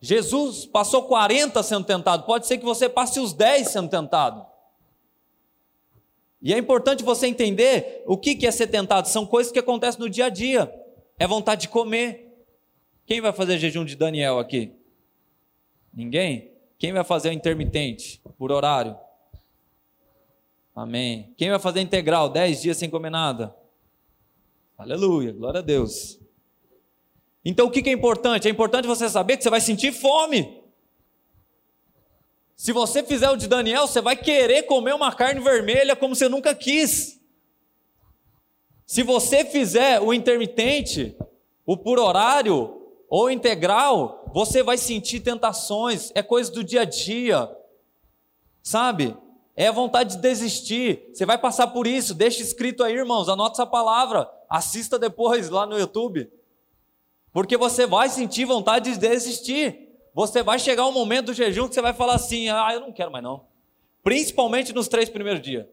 Jesus 0.00 0.64
passou 0.66 1.04
40 1.04 1.62
sendo 1.62 1.84
tentado, 1.84 2.24
pode 2.24 2.46
ser 2.46 2.58
que 2.58 2.64
você 2.64 2.88
passe 2.88 3.18
os 3.18 3.32
10 3.32 3.68
sendo 3.68 3.88
tentado. 3.88 4.46
E 6.40 6.54
é 6.54 6.58
importante 6.58 7.02
você 7.02 7.26
entender 7.26 8.04
o 8.06 8.16
que 8.16 8.46
é 8.46 8.50
ser 8.50 8.68
tentado. 8.68 9.08
São 9.08 9.26
coisas 9.26 9.52
que 9.52 9.58
acontecem 9.58 10.00
no 10.00 10.08
dia 10.08 10.26
a 10.26 10.28
dia. 10.28 10.72
É 11.18 11.26
vontade 11.26 11.62
de 11.62 11.68
comer. 11.68 12.46
Quem 13.04 13.20
vai 13.20 13.32
fazer 13.32 13.58
jejum 13.58 13.84
de 13.84 13.96
Daniel 13.96 14.38
aqui? 14.38 14.72
Ninguém? 15.92 16.52
Quem 16.78 16.92
vai 16.92 17.02
fazer 17.02 17.30
o 17.30 17.32
intermitente 17.32 18.22
por 18.38 18.52
horário? 18.52 18.96
Amém. 20.76 21.34
Quem 21.36 21.50
vai 21.50 21.58
fazer 21.58 21.80
integral? 21.80 22.28
10 22.28 22.62
dias 22.62 22.76
sem 22.76 22.88
comer 22.88 23.10
nada? 23.10 23.52
Aleluia, 24.76 25.32
glória 25.32 25.58
a 25.58 25.62
Deus. 25.62 26.20
Então 27.48 27.66
o 27.66 27.70
que 27.70 27.88
é 27.88 27.92
importante? 27.92 28.46
É 28.46 28.50
importante 28.50 28.86
você 28.86 29.08
saber 29.08 29.38
que 29.38 29.42
você 29.42 29.48
vai 29.48 29.62
sentir 29.62 29.90
fome. 29.90 30.62
Se 32.54 32.72
você 32.72 33.02
fizer 33.02 33.30
o 33.30 33.36
de 33.36 33.48
Daniel, 33.48 33.86
você 33.86 34.02
vai 34.02 34.14
querer 34.14 34.64
comer 34.64 34.94
uma 34.94 35.14
carne 35.14 35.40
vermelha 35.40 35.96
como 35.96 36.14
você 36.14 36.28
nunca 36.28 36.54
quis. 36.54 37.18
Se 38.84 39.02
você 39.02 39.46
fizer 39.46 39.98
o 39.98 40.12
intermitente, 40.12 41.16
o 41.64 41.74
por 41.74 41.98
horário 41.98 42.82
ou 43.08 43.30
integral, 43.30 44.30
você 44.34 44.62
vai 44.62 44.76
sentir 44.76 45.20
tentações, 45.20 46.12
é 46.14 46.22
coisa 46.22 46.52
do 46.52 46.62
dia 46.62 46.82
a 46.82 46.84
dia, 46.84 47.50
sabe? 48.62 49.16
É 49.56 49.68
a 49.68 49.72
vontade 49.72 50.16
de 50.16 50.20
desistir. 50.20 51.08
Você 51.14 51.24
vai 51.24 51.38
passar 51.38 51.68
por 51.68 51.86
isso. 51.86 52.12
Deixa 52.12 52.42
escrito 52.42 52.84
aí, 52.84 52.92
irmãos. 52.92 53.26
Anota 53.26 53.54
essa 53.54 53.66
palavra. 53.66 54.30
Assista 54.50 54.98
depois 54.98 55.48
lá 55.48 55.64
no 55.64 55.78
YouTube. 55.78 56.30
Porque 57.32 57.56
você 57.56 57.86
vai 57.86 58.08
sentir 58.08 58.44
vontade 58.44 58.92
de 58.92 58.98
desistir. 58.98 59.88
Você 60.14 60.42
vai 60.42 60.58
chegar 60.58 60.86
um 60.86 60.92
momento 60.92 61.26
do 61.26 61.34
jejum 61.34 61.68
que 61.68 61.74
você 61.74 61.82
vai 61.82 61.92
falar 61.92 62.14
assim: 62.14 62.48
ah, 62.48 62.70
eu 62.72 62.80
não 62.80 62.92
quero 62.92 63.10
mais 63.10 63.22
não. 63.22 63.46
Principalmente 64.02 64.72
nos 64.72 64.88
três 64.88 65.08
primeiros 65.08 65.42
dias. 65.42 65.66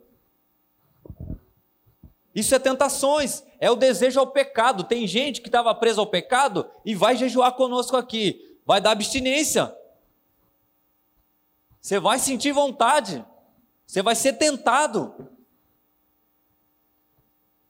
Isso 2.35 2.53
é 2.53 2.59
tentações, 2.59 3.43
é 3.61 3.71
o 3.71 3.77
desejo 3.77 4.19
ao 4.19 4.27
pecado. 4.27 4.83
Tem 4.83 5.07
gente 5.07 5.41
que 5.41 5.47
estava 5.47 5.73
presa 5.73 6.01
ao 6.01 6.07
pecado 6.07 6.69
e 6.83 6.93
vai 6.93 7.15
jejuar 7.15 7.53
conosco 7.53 7.95
aqui. 7.95 8.59
Vai 8.65 8.81
dar 8.81 8.91
abstinência. 8.91 9.73
Você 11.79 11.97
vai 11.97 12.19
sentir 12.19 12.51
vontade. 12.51 13.23
Você 13.87 14.01
vai 14.01 14.15
ser 14.15 14.33
tentado. 14.33 15.13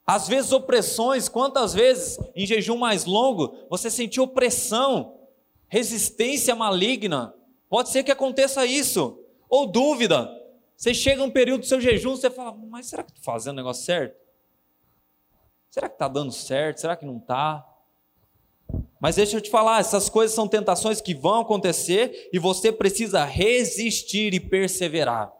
Às 0.06 0.28
vezes, 0.28 0.52
opressões, 0.52 1.28
quantas 1.28 1.74
vezes 1.74 2.18
em 2.34 2.46
jejum 2.46 2.76
mais 2.76 3.04
longo 3.04 3.66
você 3.68 3.90
sentiu 3.90 4.22
opressão, 4.22 5.18
resistência 5.66 6.54
maligna? 6.54 7.34
Pode 7.68 7.88
ser 7.88 8.04
que 8.04 8.12
aconteça 8.12 8.64
isso. 8.64 9.18
Ou 9.48 9.66
dúvida. 9.66 10.30
Você 10.76 10.94
chega 10.94 11.22
um 11.22 11.30
período 11.30 11.60
do 11.60 11.66
seu 11.66 11.80
jejum, 11.80 12.14
você 12.14 12.30
fala, 12.30 12.54
mas 12.68 12.86
será 12.86 13.02
que 13.02 13.10
estou 13.10 13.24
fazendo 13.24 13.54
o 13.54 13.56
negócio 13.56 13.84
certo? 13.84 14.16
Será 15.70 15.88
que 15.88 15.94
está 15.94 16.06
dando 16.06 16.32
certo? 16.32 16.80
Será 16.80 16.96
que 16.96 17.04
não 17.04 17.16
está? 17.16 17.66
Mas 19.00 19.16
deixa 19.16 19.36
eu 19.36 19.40
te 19.40 19.50
falar, 19.50 19.80
essas 19.80 20.08
coisas 20.08 20.34
são 20.34 20.46
tentações 20.46 21.00
que 21.00 21.14
vão 21.14 21.40
acontecer 21.40 22.28
e 22.32 22.38
você 22.38 22.70
precisa 22.70 23.24
resistir 23.24 24.34
e 24.34 24.40
perseverar. 24.40 25.32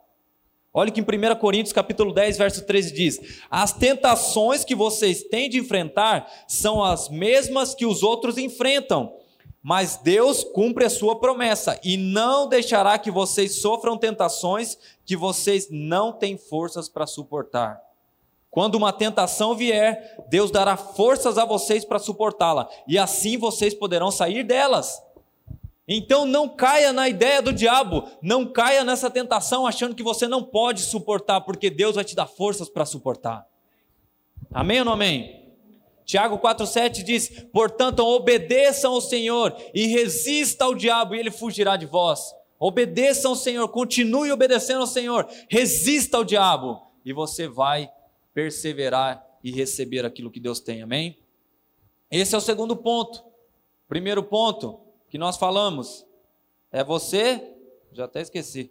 Olha 0.79 0.91
que 0.91 1.01
em 1.01 1.03
1 1.03 1.37
Coríntios 1.37 1.73
capítulo 1.73 2.13
10, 2.13 2.37
verso 2.37 2.67
13 2.67 2.93
diz: 2.93 3.19
As 3.51 3.73
tentações 3.73 4.63
que 4.63 4.75
vocês 4.75 5.23
têm 5.23 5.49
de 5.49 5.59
enfrentar 5.59 6.31
são 6.47 6.85
as 6.85 7.09
mesmas 7.09 7.75
que 7.75 7.87
os 7.87 8.03
outros 8.03 8.37
enfrentam, 8.37 9.17
mas 9.63 9.97
Deus 9.97 10.45
cumpre 10.45 10.85
a 10.85 10.91
sua 10.91 11.19
promessa 11.19 11.81
e 11.83 11.97
não 11.97 12.47
deixará 12.47 12.99
que 12.99 13.11
vocês 13.11 13.63
sofram 13.63 13.97
tentações 13.97 14.77
que 15.07 15.17
vocês 15.17 15.69
não 15.71 16.13
têm 16.13 16.37
forças 16.37 16.91
para 16.91 17.07
suportar. 17.07 17.81
Quando 18.51 18.75
uma 18.75 18.93
tentação 18.93 19.55
vier, 19.55 20.15
Deus 20.29 20.51
dará 20.51 20.77
forças 20.77 21.39
a 21.39 21.47
vocês 21.47 21.87
para 21.87 21.99
suportá-la, 21.99 22.69
e 22.87 22.99
assim 22.99 23.39
vocês 23.39 23.73
poderão 23.73 24.11
sair 24.11 24.45
delas. 24.45 25.06
Então 25.89 26.27
não 26.27 26.49
caia 26.49 26.93
na 26.93 27.09
ideia 27.09 27.41
do 27.41 27.53
diabo, 27.53 28.09
não 28.21 28.45
caia 28.45 28.83
nessa 28.83 29.09
tentação 29.09 29.67
achando 29.67 29.95
que 29.95 30.03
você 30.03 30.27
não 30.27 30.43
pode 30.43 30.81
suportar, 30.81 31.43
porque 31.43 31.71
Deus 31.71 31.95
vai 31.95 32.05
te 32.05 32.17
dar 32.17 32.27
forças 32.27 32.69
para 32.69 32.85
suportar. 32.85 33.47
Amém 34.53 34.81
ou 34.81 34.85
não 34.85 34.93
amém? 34.95 35.47
Tiago 36.05 36.39
4,7 36.39 37.03
diz: 37.03 37.45
Portanto, 37.53 38.01
obedeçam 38.01 38.95
ao 38.95 39.01
Senhor 39.01 39.57
e 39.75 39.87
resista 39.87 40.65
ao 40.65 40.75
diabo, 40.75 41.15
e 41.15 41.21
ele 41.21 41.31
fugirá 41.31 41.77
de 41.77 41.87
vós. 41.87 42.35
Obedeçam 42.59 43.33
ao 43.33 43.37
Senhor, 43.37 43.69
continue 43.69 44.33
obedecendo 44.33 44.81
ao 44.81 44.87
Senhor, 44.87 45.29
resista 45.49 46.17
ao 46.17 46.25
diabo, 46.25 46.81
e 47.05 47.13
você 47.13 47.47
vai 47.47 47.91
perseverar 48.33 49.25
e 49.43 49.53
receber 49.53 50.05
aquilo 50.05 50.31
que 50.31 50.41
Deus 50.41 50.59
tem. 50.59 50.83
Amém? 50.83 51.19
Esse 52.11 52.35
é 52.35 52.39
o 52.39 52.41
segundo 52.41 52.77
ponto. 52.77 53.25
Primeiro 53.89 54.23
ponto, 54.23 54.81
que 55.17 55.19
nós 55.19 55.39
falamos? 55.39 56.07
É 56.71 56.85
você? 56.85 57.57
Já 57.91 58.05
até 58.05 58.21
esqueci. 58.21 58.71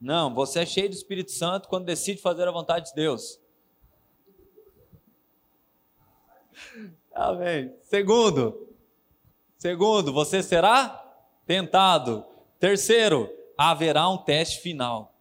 Não, 0.00 0.32
você 0.32 0.60
é 0.60 0.64
cheio 0.64 0.88
do 0.88 0.94
Espírito 0.94 1.30
Santo 1.30 1.68
quando 1.68 1.84
decide 1.84 2.22
fazer 2.22 2.48
a 2.48 2.50
vontade 2.50 2.86
de 2.86 2.94
Deus. 2.94 3.38
Amém. 7.12 7.70
Segundo, 7.82 8.74
segundo, 9.58 10.10
você 10.10 10.42
será 10.42 10.88
tentado. 11.44 12.24
Terceiro, 12.58 13.30
haverá 13.58 14.08
um 14.08 14.16
teste 14.16 14.62
final. 14.62 15.14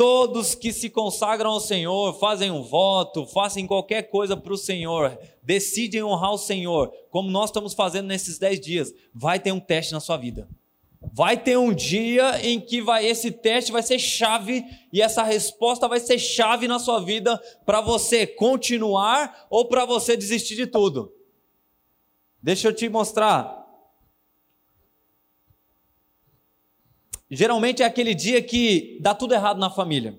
Todos 0.00 0.54
que 0.54 0.72
se 0.72 0.88
consagram 0.88 1.50
ao 1.50 1.60
Senhor, 1.60 2.18
fazem 2.18 2.50
um 2.50 2.62
voto, 2.62 3.26
fazem 3.26 3.66
qualquer 3.66 4.04
coisa 4.04 4.34
para 4.34 4.54
o 4.54 4.56
Senhor, 4.56 5.18
decidem 5.42 6.02
honrar 6.02 6.32
o 6.32 6.38
Senhor, 6.38 6.90
como 7.10 7.30
nós 7.30 7.50
estamos 7.50 7.74
fazendo 7.74 8.06
nesses 8.06 8.38
dez 8.38 8.58
dias, 8.58 8.94
vai 9.14 9.38
ter 9.38 9.52
um 9.52 9.60
teste 9.60 9.92
na 9.92 10.00
sua 10.00 10.16
vida. 10.16 10.48
Vai 11.12 11.36
ter 11.36 11.58
um 11.58 11.74
dia 11.74 12.40
em 12.42 12.58
que 12.58 12.80
vai, 12.80 13.04
esse 13.04 13.30
teste 13.30 13.70
vai 13.70 13.82
ser 13.82 13.98
chave 13.98 14.64
e 14.90 15.02
essa 15.02 15.22
resposta 15.22 15.86
vai 15.86 16.00
ser 16.00 16.18
chave 16.18 16.66
na 16.66 16.78
sua 16.78 17.00
vida 17.00 17.38
para 17.66 17.82
você 17.82 18.26
continuar 18.26 19.48
ou 19.50 19.66
para 19.66 19.84
você 19.84 20.16
desistir 20.16 20.56
de 20.56 20.66
tudo. 20.66 21.12
Deixa 22.42 22.68
eu 22.68 22.74
te 22.74 22.88
mostrar 22.88 23.59
Geralmente 27.30 27.82
é 27.82 27.86
aquele 27.86 28.14
dia 28.14 28.42
que 28.42 28.98
dá 29.00 29.14
tudo 29.14 29.34
errado 29.34 29.58
na 29.58 29.70
família. 29.70 30.18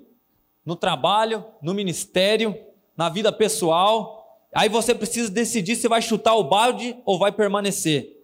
no 0.63 0.75
trabalho, 0.75 1.43
no 1.59 1.73
ministério, 1.73 2.55
na 2.95 3.09
vida 3.09 3.31
pessoal. 3.31 4.45
Aí 4.53 4.69
você 4.69 4.93
precisa 4.93 5.29
decidir 5.29 5.75
se 5.75 5.87
vai 5.87 6.01
chutar 6.03 6.35
o 6.35 6.43
balde 6.43 6.95
ou 7.03 7.17
vai 7.17 7.31
permanecer. 7.31 8.21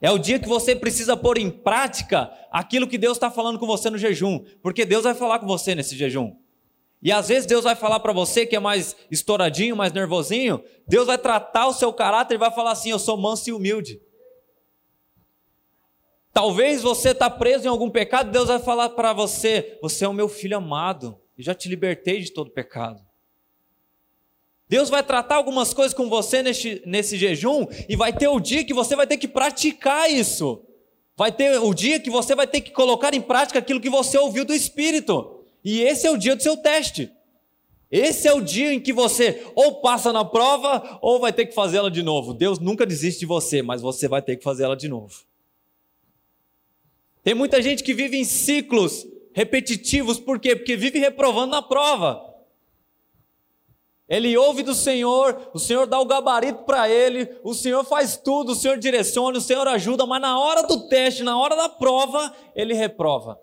É 0.00 0.10
o 0.10 0.18
dia 0.18 0.38
que 0.38 0.48
você 0.48 0.74
precisa 0.74 1.14
pôr 1.16 1.36
em 1.36 1.50
prática 1.50 2.32
aquilo 2.50 2.86
que 2.88 2.96
Deus 2.96 3.18
está 3.18 3.30
falando 3.30 3.58
com 3.58 3.66
você 3.66 3.90
no 3.90 3.98
jejum, 3.98 4.42
porque 4.62 4.86
Deus 4.86 5.04
vai 5.04 5.14
falar 5.14 5.38
com 5.38 5.46
você 5.46 5.74
nesse 5.74 5.94
jejum. 5.94 6.34
E 7.02 7.12
às 7.12 7.28
vezes 7.28 7.46
Deus 7.46 7.64
vai 7.64 7.76
falar 7.76 8.00
para 8.00 8.12
você 8.12 8.46
que 8.46 8.56
é 8.56 8.60
mais 8.60 8.96
estouradinho, 9.10 9.76
mais 9.76 9.92
nervosinho, 9.92 10.62
Deus 10.88 11.06
vai 11.06 11.18
tratar 11.18 11.66
o 11.66 11.74
seu 11.74 11.92
caráter 11.92 12.36
e 12.36 12.38
vai 12.38 12.50
falar 12.50 12.72
assim: 12.72 12.90
Eu 12.90 12.98
sou 12.98 13.18
manso 13.18 13.50
e 13.50 13.52
humilde. 13.52 14.00
Talvez 16.32 16.82
você 16.82 17.10
está 17.10 17.28
preso 17.28 17.66
em 17.66 17.68
algum 17.68 17.90
pecado, 17.90 18.30
Deus 18.30 18.48
vai 18.48 18.58
falar 18.58 18.90
para 18.90 19.12
você: 19.12 19.78
Você 19.82 20.04
é 20.04 20.08
o 20.08 20.12
meu 20.12 20.28
filho 20.28 20.56
amado, 20.56 21.18
e 21.36 21.42
já 21.42 21.54
te 21.54 21.68
libertei 21.68 22.20
de 22.20 22.32
todo 22.32 22.50
pecado. 22.50 23.00
Deus 24.68 24.88
vai 24.88 25.02
tratar 25.02 25.34
algumas 25.34 25.74
coisas 25.74 25.92
com 25.92 26.08
você 26.08 26.44
nesse, 26.44 26.80
nesse 26.86 27.16
jejum, 27.16 27.66
e 27.88 27.96
vai 27.96 28.12
ter 28.12 28.28
o 28.28 28.38
dia 28.38 28.64
que 28.64 28.72
você 28.72 28.94
vai 28.94 29.06
ter 29.06 29.16
que 29.16 29.26
praticar 29.26 30.08
isso. 30.08 30.64
Vai 31.16 31.32
ter 31.32 31.58
o 31.58 31.74
dia 31.74 31.98
que 31.98 32.08
você 32.08 32.36
vai 32.36 32.46
ter 32.46 32.60
que 32.60 32.70
colocar 32.70 33.12
em 33.12 33.20
prática 33.20 33.58
aquilo 33.58 33.80
que 33.80 33.90
você 33.90 34.16
ouviu 34.16 34.44
do 34.44 34.54
Espírito. 34.54 35.44
E 35.64 35.82
esse 35.82 36.06
é 36.06 36.10
o 36.10 36.16
dia 36.16 36.36
do 36.36 36.42
seu 36.42 36.56
teste. 36.56 37.10
Esse 37.90 38.28
é 38.28 38.32
o 38.32 38.40
dia 38.40 38.72
em 38.72 38.78
que 38.78 38.92
você 38.92 39.44
ou 39.56 39.80
passa 39.80 40.12
na 40.12 40.24
prova 40.24 41.00
ou 41.02 41.18
vai 41.18 41.32
ter 41.32 41.46
que 41.46 41.54
fazê-la 41.54 41.90
de 41.90 42.02
novo. 42.04 42.32
Deus 42.32 42.60
nunca 42.60 42.86
desiste 42.86 43.20
de 43.20 43.26
você, 43.26 43.60
mas 43.62 43.82
você 43.82 44.06
vai 44.06 44.22
ter 44.22 44.36
que 44.36 44.44
fazê-la 44.44 44.76
de 44.76 44.88
novo. 44.88 45.29
Tem 47.22 47.34
muita 47.34 47.60
gente 47.60 47.82
que 47.82 47.92
vive 47.92 48.16
em 48.16 48.24
ciclos 48.24 49.06
repetitivos, 49.32 50.18
por 50.18 50.38
quê? 50.38 50.56
Porque 50.56 50.76
vive 50.76 50.98
reprovando 50.98 51.52
na 51.52 51.62
prova. 51.62 52.26
Ele 54.08 54.36
ouve 54.36 54.64
do 54.64 54.74
Senhor, 54.74 55.50
o 55.54 55.58
Senhor 55.58 55.86
dá 55.86 56.00
o 56.00 56.04
gabarito 56.04 56.64
para 56.64 56.88
ele, 56.88 57.28
o 57.44 57.54
Senhor 57.54 57.84
faz 57.84 58.16
tudo, 58.16 58.52
o 58.52 58.54
Senhor 58.56 58.76
direciona, 58.76 59.38
o 59.38 59.40
Senhor 59.40 59.68
ajuda, 59.68 60.04
mas 60.04 60.20
na 60.20 60.36
hora 60.36 60.64
do 60.64 60.88
teste, 60.88 61.22
na 61.22 61.38
hora 61.38 61.54
da 61.54 61.68
prova, 61.68 62.34
ele 62.56 62.74
reprova. 62.74 63.40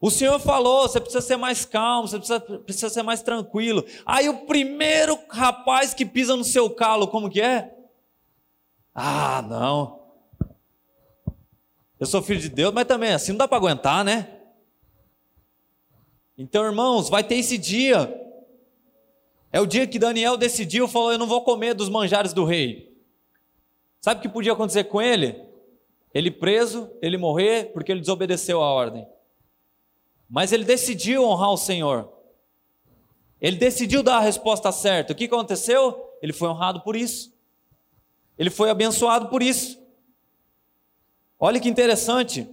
O 0.00 0.10
Senhor 0.10 0.40
falou, 0.40 0.88
você 0.88 0.98
precisa 0.98 1.20
ser 1.20 1.36
mais 1.36 1.64
calmo, 1.64 2.08
você 2.08 2.16
precisa, 2.16 2.40
precisa 2.40 2.88
ser 2.88 3.02
mais 3.02 3.22
tranquilo. 3.22 3.84
Aí 4.04 4.28
o 4.28 4.46
primeiro 4.46 5.16
rapaz 5.28 5.94
que 5.94 6.04
pisa 6.04 6.34
no 6.34 6.42
seu 6.42 6.70
calo, 6.70 7.06
como 7.06 7.30
que 7.30 7.40
é? 7.40 7.72
Ah, 8.92 9.44
não. 9.48 9.99
Eu 12.00 12.06
sou 12.06 12.22
filho 12.22 12.40
de 12.40 12.48
Deus, 12.48 12.72
mas 12.72 12.86
também 12.86 13.12
assim 13.12 13.32
não 13.32 13.38
dá 13.38 13.46
para 13.46 13.58
aguentar, 13.58 14.02
né? 14.02 14.40
Então, 16.36 16.64
irmãos, 16.64 17.10
vai 17.10 17.22
ter 17.22 17.34
esse 17.34 17.58
dia. 17.58 18.18
É 19.52 19.60
o 19.60 19.66
dia 19.66 19.86
que 19.86 19.98
Daniel 19.98 20.38
decidiu, 20.38 20.88
falou: 20.88 21.12
Eu 21.12 21.18
não 21.18 21.26
vou 21.26 21.44
comer 21.44 21.74
dos 21.74 21.90
manjares 21.90 22.32
do 22.32 22.46
rei. 22.46 22.90
Sabe 24.00 24.18
o 24.18 24.22
que 24.22 24.28
podia 24.30 24.54
acontecer 24.54 24.84
com 24.84 25.02
ele? 25.02 25.44
Ele 26.14 26.30
preso, 26.30 26.90
ele 27.02 27.18
morrer, 27.18 27.70
porque 27.74 27.92
ele 27.92 28.00
desobedeceu 28.00 28.62
a 28.62 28.72
ordem. 28.72 29.06
Mas 30.26 30.52
ele 30.52 30.64
decidiu 30.64 31.24
honrar 31.24 31.50
o 31.50 31.58
Senhor. 31.58 32.10
Ele 33.42 33.58
decidiu 33.58 34.02
dar 34.02 34.16
a 34.16 34.20
resposta 34.20 34.72
certa. 34.72 35.12
O 35.12 35.16
que 35.16 35.26
aconteceu? 35.26 36.02
Ele 36.22 36.32
foi 36.32 36.48
honrado 36.48 36.80
por 36.80 36.96
isso. 36.96 37.30
Ele 38.38 38.48
foi 38.48 38.70
abençoado 38.70 39.28
por 39.28 39.42
isso. 39.42 39.78
Olha 41.42 41.58
que 41.58 41.70
interessante, 41.70 42.46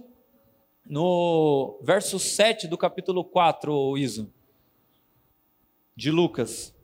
no 0.86 1.78
verso 1.82 2.18
7 2.18 2.66
do 2.66 2.78
capítulo 2.78 3.22
4, 3.22 3.98
Iso, 3.98 4.32
de 5.94 6.10
Lucas. 6.10 6.74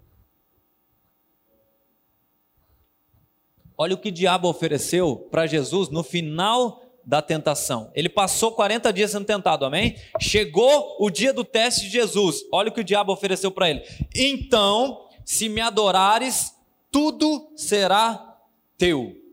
Olha 3.75 3.95
o 3.95 3.99
que 3.99 4.11
o 4.11 4.13
diabo 4.13 4.51
ofereceu 4.51 5.17
para 5.31 5.47
Jesus 5.47 5.89
no 5.89 6.05
final 6.05 6.83
da 7.03 7.23
tentação. 7.23 7.91
Ele 7.95 8.11
passou 8.11 8.53
40 8.53 8.93
dias 8.93 9.11
sendo 9.11 9.25
tentado, 9.25 9.65
amém? 9.65 9.97
Chegou 10.21 10.99
o 11.01 11.09
dia 11.09 11.33
do 11.33 11.43
teste 11.43 11.87
de 11.87 11.91
Jesus. 11.91 12.45
Olha 12.53 12.69
o 12.69 12.73
que 12.73 12.83
o 12.83 12.85
diabo 12.85 13.15
ofereceu 13.15 13.51
para 13.51 13.71
ele. 13.71 13.83
Então, 14.15 15.09
se 15.25 15.49
me 15.49 15.63
adorares, 15.63 16.55
tudo 16.91 17.51
será 17.57 18.39
teu. 18.77 19.24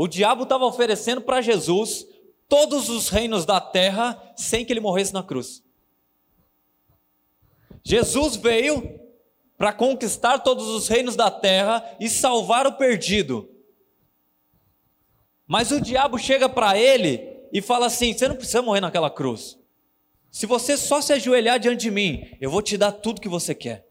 O 0.00 0.08
diabo 0.08 0.44
estava 0.44 0.64
oferecendo 0.64 1.20
para 1.20 1.42
Jesus 1.42 2.06
todos 2.48 2.88
os 2.88 3.10
reinos 3.10 3.44
da 3.44 3.60
terra 3.60 4.32
sem 4.34 4.64
que 4.64 4.72
ele 4.72 4.80
morresse 4.80 5.12
na 5.12 5.22
cruz. 5.22 5.62
Jesus 7.84 8.34
veio 8.34 8.98
para 9.58 9.74
conquistar 9.74 10.38
todos 10.38 10.68
os 10.68 10.88
reinos 10.88 11.16
da 11.16 11.30
terra 11.30 11.84
e 12.00 12.08
salvar 12.08 12.66
o 12.66 12.78
perdido. 12.78 13.46
Mas 15.46 15.70
o 15.70 15.78
diabo 15.78 16.16
chega 16.16 16.48
para 16.48 16.78
ele 16.78 17.38
e 17.52 17.60
fala 17.60 17.84
assim: 17.84 18.14
você 18.14 18.26
não 18.26 18.36
precisa 18.36 18.62
morrer 18.62 18.80
naquela 18.80 19.10
cruz. 19.10 19.58
Se 20.30 20.46
você 20.46 20.78
só 20.78 21.02
se 21.02 21.12
ajoelhar 21.12 21.60
diante 21.60 21.82
de 21.82 21.90
mim, 21.90 22.38
eu 22.40 22.50
vou 22.50 22.62
te 22.62 22.78
dar 22.78 22.92
tudo 22.92 23.20
que 23.20 23.28
você 23.28 23.54
quer. 23.54 23.86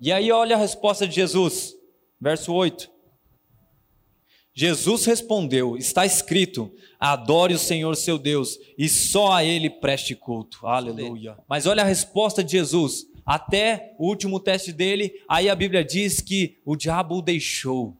E 0.00 0.10
aí, 0.10 0.32
olha 0.32 0.56
a 0.56 0.58
resposta 0.58 1.06
de 1.06 1.14
Jesus, 1.14 1.76
verso 2.20 2.52
8. 2.52 2.97
Jesus 4.58 5.04
respondeu: 5.04 5.76
Está 5.76 6.04
escrito, 6.04 6.68
adore 6.98 7.54
o 7.54 7.58
Senhor 7.58 7.94
seu 7.94 8.18
Deus 8.18 8.58
e 8.76 8.88
só 8.88 9.34
a 9.34 9.44
Ele 9.44 9.70
preste 9.70 10.16
culto. 10.16 10.66
Aleluia. 10.66 11.38
Mas 11.48 11.64
olha 11.64 11.84
a 11.84 11.86
resposta 11.86 12.42
de 12.42 12.50
Jesus. 12.50 13.06
Até 13.24 13.94
o 14.00 14.08
último 14.08 14.40
teste 14.40 14.72
dele, 14.72 15.22
aí 15.28 15.48
a 15.48 15.54
Bíblia 15.54 15.84
diz 15.84 16.20
que 16.20 16.58
o 16.64 16.74
diabo 16.74 17.18
o 17.18 17.22
deixou. 17.22 17.96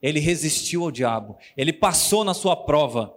Ele 0.00 0.20
resistiu 0.20 0.84
ao 0.84 0.92
diabo. 0.92 1.36
Ele 1.56 1.72
passou 1.72 2.22
na 2.22 2.34
sua 2.34 2.54
prova. 2.54 3.12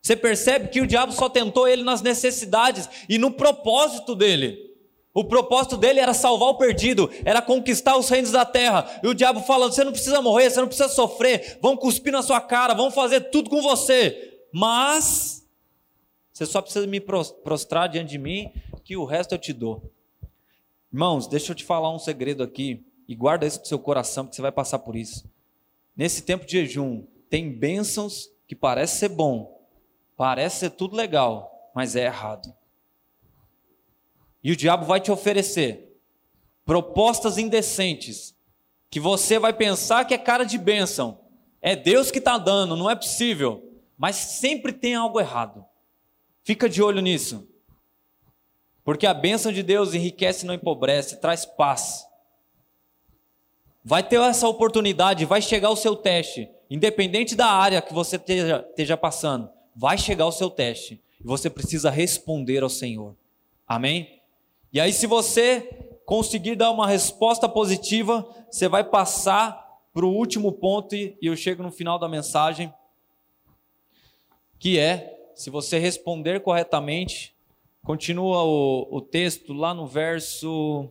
Você 0.00 0.16
percebe 0.16 0.68
que 0.68 0.80
o 0.80 0.86
diabo 0.86 1.12
só 1.12 1.28
tentou 1.28 1.68
ele 1.68 1.82
nas 1.82 2.00
necessidades 2.00 2.88
e 3.10 3.18
no 3.18 3.30
propósito 3.30 4.14
dele. 4.14 4.71
O 5.14 5.24
propósito 5.24 5.76
dele 5.76 6.00
era 6.00 6.14
salvar 6.14 6.48
o 6.48 6.56
perdido, 6.56 7.10
era 7.24 7.42
conquistar 7.42 7.96
os 7.96 8.08
reinos 8.08 8.30
da 8.30 8.46
terra. 8.46 9.00
E 9.02 9.06
o 9.06 9.14
diabo 9.14 9.40
falando: 9.40 9.72
você 9.72 9.84
não 9.84 9.92
precisa 9.92 10.22
morrer, 10.22 10.50
você 10.50 10.60
não 10.60 10.68
precisa 10.68 10.88
sofrer, 10.88 11.58
vão 11.60 11.76
cuspir 11.76 12.12
na 12.12 12.22
sua 12.22 12.40
cara, 12.40 12.72
vão 12.72 12.90
fazer 12.90 13.30
tudo 13.30 13.50
com 13.50 13.60
você. 13.60 14.40
Mas 14.52 15.46
você 16.32 16.46
só 16.46 16.62
precisa 16.62 16.86
me 16.86 17.00
prostrar 17.00 17.88
diante 17.88 18.10
de 18.10 18.18
mim, 18.18 18.50
que 18.82 18.96
o 18.96 19.04
resto 19.04 19.34
eu 19.34 19.38
te 19.38 19.52
dou. 19.52 19.82
Irmãos, 20.90 21.26
deixa 21.26 21.52
eu 21.52 21.56
te 21.56 21.64
falar 21.64 21.94
um 21.94 21.98
segredo 21.98 22.42
aqui, 22.42 22.84
e 23.06 23.14
guarda 23.14 23.46
isso 23.46 23.60
no 23.60 23.66
seu 23.66 23.78
coração, 23.78 24.24
porque 24.24 24.36
você 24.36 24.42
vai 24.42 24.52
passar 24.52 24.78
por 24.78 24.96
isso. 24.96 25.24
Nesse 25.94 26.22
tempo 26.22 26.46
de 26.46 26.52
jejum, 26.52 27.04
tem 27.28 27.50
bênçãos 27.50 28.30
que 28.46 28.54
parece 28.54 28.98
ser 28.98 29.08
bom, 29.08 29.60
parece 30.16 30.60
ser 30.60 30.70
tudo 30.70 30.96
legal, 30.96 31.70
mas 31.74 31.96
é 31.96 32.04
errado. 32.04 32.52
E 34.42 34.52
o 34.52 34.56
diabo 34.56 34.84
vai 34.84 35.00
te 35.00 35.10
oferecer 35.10 35.92
propostas 36.64 37.38
indecentes 37.38 38.34
que 38.90 39.00
você 39.00 39.38
vai 39.38 39.52
pensar 39.52 40.04
que 40.04 40.14
é 40.14 40.18
cara 40.18 40.44
de 40.44 40.58
bênção. 40.58 41.20
É 41.60 41.74
Deus 41.74 42.10
que 42.10 42.18
está 42.18 42.38
dando, 42.38 42.76
não 42.76 42.90
é 42.90 42.94
possível. 42.94 43.62
Mas 43.96 44.16
sempre 44.16 44.72
tem 44.72 44.94
algo 44.94 45.20
errado. 45.20 45.64
Fica 46.42 46.68
de 46.68 46.82
olho 46.82 47.00
nisso. 47.00 47.48
Porque 48.84 49.06
a 49.06 49.14
bênção 49.14 49.52
de 49.52 49.62
Deus 49.62 49.94
enriquece 49.94 50.44
e 50.44 50.46
não 50.46 50.54
empobrece, 50.54 51.20
traz 51.20 51.46
paz. 51.46 52.04
Vai 53.84 54.02
ter 54.02 54.20
essa 54.20 54.48
oportunidade, 54.48 55.24
vai 55.24 55.40
chegar 55.40 55.70
o 55.70 55.76
seu 55.76 55.96
teste, 55.96 56.48
independente 56.68 57.34
da 57.34 57.46
área 57.46 57.82
que 57.82 57.92
você 57.92 58.16
esteja, 58.16 58.64
esteja 58.68 58.96
passando, 58.96 59.50
vai 59.74 59.98
chegar 59.98 60.26
o 60.26 60.32
seu 60.32 60.50
teste. 60.50 61.02
E 61.20 61.24
você 61.24 61.48
precisa 61.48 61.90
responder 61.90 62.62
ao 62.62 62.68
Senhor. 62.68 63.16
Amém? 63.66 64.21
E 64.72 64.80
aí, 64.80 64.92
se 64.92 65.06
você 65.06 65.60
conseguir 66.06 66.56
dar 66.56 66.70
uma 66.70 66.86
resposta 66.86 67.48
positiva, 67.48 68.26
você 68.50 68.68
vai 68.68 68.82
passar 68.82 69.62
para 69.92 70.06
o 70.06 70.14
último 70.14 70.50
ponto, 70.52 70.94
e 70.94 71.18
eu 71.20 71.36
chego 71.36 71.62
no 71.62 71.70
final 71.70 71.98
da 71.98 72.08
mensagem, 72.08 72.72
que 74.58 74.78
é, 74.78 75.30
se 75.34 75.50
você 75.50 75.78
responder 75.78 76.40
corretamente, 76.40 77.36
continua 77.84 78.44
o, 78.44 78.96
o 78.96 79.00
texto 79.02 79.52
lá 79.52 79.74
no 79.74 79.86
verso. 79.86 80.88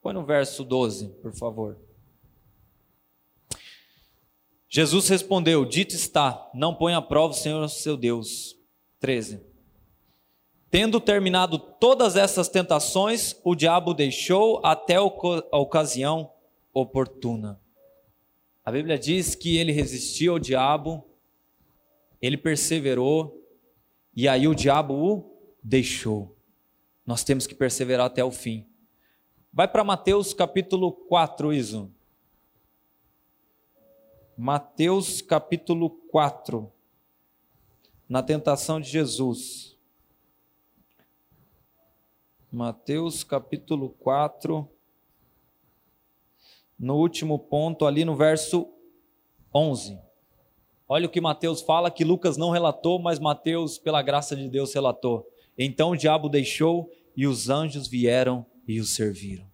Põe 0.00 0.14
no 0.14 0.24
verso 0.24 0.62
12, 0.62 1.08
por 1.22 1.32
favor. 1.32 1.76
Jesus 4.68 5.08
respondeu: 5.08 5.64
Dito 5.64 5.94
está, 5.94 6.48
não 6.54 6.72
põe 6.72 6.94
à 6.94 7.02
prova 7.02 7.32
o 7.32 7.36
Senhor 7.36 7.66
seu 7.68 7.96
Deus. 7.96 8.56
13. 9.00 9.49
Tendo 10.70 11.00
terminado 11.00 11.58
todas 11.58 12.14
essas 12.14 12.48
tentações, 12.48 13.34
o 13.42 13.56
diabo 13.56 13.92
deixou 13.92 14.64
até 14.64 14.94
a 14.94 15.58
ocasião 15.58 16.32
oportuna. 16.72 17.60
A 18.64 18.70
Bíblia 18.70 18.96
diz 18.96 19.34
que 19.34 19.56
ele 19.56 19.72
resistiu 19.72 20.34
ao 20.34 20.38
diabo, 20.38 21.04
ele 22.22 22.36
perseverou, 22.36 23.44
e 24.14 24.28
aí 24.28 24.46
o 24.46 24.54
diabo 24.54 24.94
o 24.94 25.36
deixou. 25.60 26.36
Nós 27.04 27.24
temos 27.24 27.48
que 27.48 27.54
perseverar 27.54 28.06
até 28.06 28.22
o 28.22 28.30
fim. 28.30 28.64
Vai 29.52 29.66
para 29.66 29.82
Mateus 29.82 30.32
capítulo 30.32 30.92
4, 30.92 31.52
Iso. 31.52 31.90
Mateus 34.36 35.20
capítulo 35.20 35.90
4. 35.90 36.72
Na 38.08 38.22
tentação 38.22 38.80
de 38.80 38.88
Jesus. 38.88 39.79
Mateus 42.52 43.22
capítulo 43.22 43.90
4. 44.00 44.68
No 46.76 46.96
último 46.96 47.38
ponto, 47.38 47.86
ali 47.86 48.04
no 48.04 48.16
verso 48.16 48.68
11. 49.54 49.96
Olha 50.88 51.06
o 51.06 51.08
que 51.08 51.20
Mateus 51.20 51.60
fala, 51.60 51.92
que 51.92 52.04
Lucas 52.04 52.36
não 52.36 52.50
relatou, 52.50 52.98
mas 52.98 53.20
Mateus, 53.20 53.78
pela 53.78 54.02
graça 54.02 54.34
de 54.34 54.48
Deus, 54.48 54.74
relatou. 54.74 55.24
Então 55.56 55.90
o 55.90 55.96
diabo 55.96 56.28
deixou 56.28 56.90
e 57.16 57.24
os 57.24 57.48
anjos 57.48 57.86
vieram 57.86 58.44
e 58.66 58.80
o 58.80 58.84
serviram. 58.84 59.48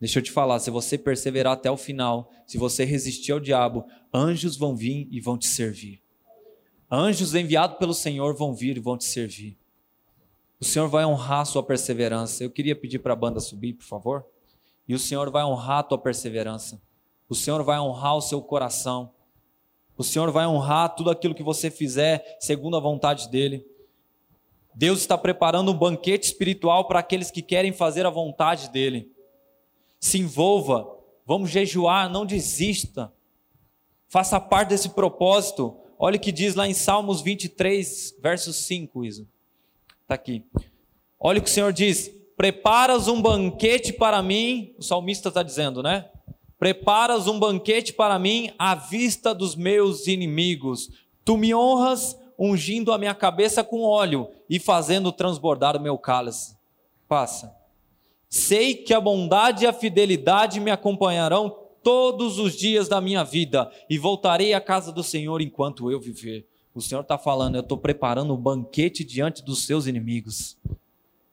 Deixa 0.00 0.20
eu 0.20 0.22
te 0.22 0.30
falar, 0.30 0.60
se 0.60 0.70
você 0.70 0.96
perseverar 0.96 1.52
até 1.52 1.70
o 1.70 1.76
final, 1.76 2.30
se 2.46 2.56
você 2.56 2.86
resistir 2.86 3.32
ao 3.32 3.40
diabo, 3.40 3.84
anjos 4.12 4.56
vão 4.56 4.74
vir 4.74 5.06
e 5.10 5.20
vão 5.20 5.36
te 5.36 5.46
servir. 5.46 6.02
Anjos 6.90 7.34
enviados 7.34 7.76
pelo 7.76 7.92
Senhor 7.92 8.34
vão 8.34 8.54
vir 8.54 8.78
e 8.78 8.80
vão 8.80 8.96
te 8.96 9.04
servir. 9.04 9.58
O 10.64 10.66
Senhor 10.66 10.88
vai 10.88 11.04
honrar 11.04 11.40
a 11.40 11.44
sua 11.44 11.62
perseverança. 11.62 12.42
Eu 12.42 12.50
queria 12.50 12.74
pedir 12.74 12.98
para 12.98 13.12
a 13.12 13.16
banda 13.16 13.38
subir, 13.38 13.74
por 13.74 13.84
favor. 13.84 14.24
E 14.88 14.94
o 14.94 14.98
Senhor 14.98 15.30
vai 15.30 15.44
honrar 15.44 15.80
a 15.80 15.82
tua 15.82 15.98
perseverança. 15.98 16.80
O 17.28 17.34
Senhor 17.34 17.62
vai 17.62 17.78
honrar 17.78 18.16
o 18.16 18.22
seu 18.22 18.40
coração. 18.40 19.12
O 19.94 20.02
Senhor 20.02 20.32
vai 20.32 20.46
honrar 20.46 20.94
tudo 20.94 21.10
aquilo 21.10 21.34
que 21.34 21.42
você 21.42 21.70
fizer 21.70 22.38
segundo 22.40 22.78
a 22.78 22.80
vontade 22.80 23.28
dele. 23.28 23.62
Deus 24.74 25.00
está 25.00 25.18
preparando 25.18 25.70
um 25.70 25.76
banquete 25.76 26.28
espiritual 26.28 26.88
para 26.88 27.00
aqueles 27.00 27.30
que 27.30 27.42
querem 27.42 27.70
fazer 27.70 28.06
a 28.06 28.10
vontade 28.10 28.70
dele. 28.70 29.12
Se 30.00 30.18
envolva, 30.18 30.88
vamos 31.26 31.50
jejuar, 31.50 32.08
não 32.08 32.24
desista. 32.24 33.12
Faça 34.08 34.40
parte 34.40 34.70
desse 34.70 34.88
propósito. 34.88 35.76
Olha 35.98 36.16
o 36.16 36.20
que 36.20 36.32
diz 36.32 36.54
lá 36.54 36.66
em 36.66 36.72
Salmos 36.72 37.20
23, 37.20 38.16
verso 38.22 38.50
5, 38.50 39.04
Isa. 39.04 39.33
Está 40.04 40.14
aqui. 40.14 40.44
Olha 41.18 41.38
o 41.38 41.42
que 41.42 41.48
o 41.48 41.52
Senhor 41.52 41.72
diz: 41.72 42.10
Preparas 42.36 43.08
um 43.08 43.20
banquete 43.20 43.92
para 43.92 44.22
mim, 44.22 44.74
o 44.78 44.82
salmista 44.82 45.28
está 45.28 45.42
dizendo, 45.42 45.82
né? 45.82 46.10
Preparas 46.58 47.26
um 47.26 47.38
banquete 47.38 47.92
para 47.92 48.18
mim 48.18 48.50
à 48.58 48.74
vista 48.74 49.34
dos 49.34 49.56
meus 49.56 50.06
inimigos. 50.06 50.90
Tu 51.24 51.36
me 51.38 51.54
honras 51.54 52.18
ungindo 52.38 52.92
a 52.92 52.98
minha 52.98 53.14
cabeça 53.14 53.64
com 53.64 53.82
óleo 53.82 54.28
e 54.48 54.58
fazendo 54.58 55.10
transbordar 55.10 55.76
o 55.76 55.80
meu 55.80 55.96
cálice. 55.96 56.56
Passa. 57.08 57.54
Sei 58.28 58.74
que 58.74 58.92
a 58.92 59.00
bondade 59.00 59.64
e 59.64 59.66
a 59.66 59.72
fidelidade 59.72 60.60
me 60.60 60.70
acompanharão 60.70 61.56
todos 61.82 62.38
os 62.38 62.56
dias 62.56 62.88
da 62.88 63.00
minha 63.00 63.22
vida 63.24 63.70
e 63.88 63.96
voltarei 63.96 64.52
à 64.52 64.60
casa 64.60 64.92
do 64.92 65.02
Senhor 65.02 65.40
enquanto 65.40 65.90
eu 65.90 66.00
viver. 66.00 66.46
O 66.74 66.80
Senhor 66.80 67.02
está 67.02 67.16
falando, 67.16 67.54
eu 67.54 67.60
estou 67.60 67.78
preparando 67.78 68.34
um 68.34 68.40
banquete 68.40 69.04
diante 69.04 69.44
dos 69.44 69.64
seus 69.64 69.86
inimigos. 69.86 70.58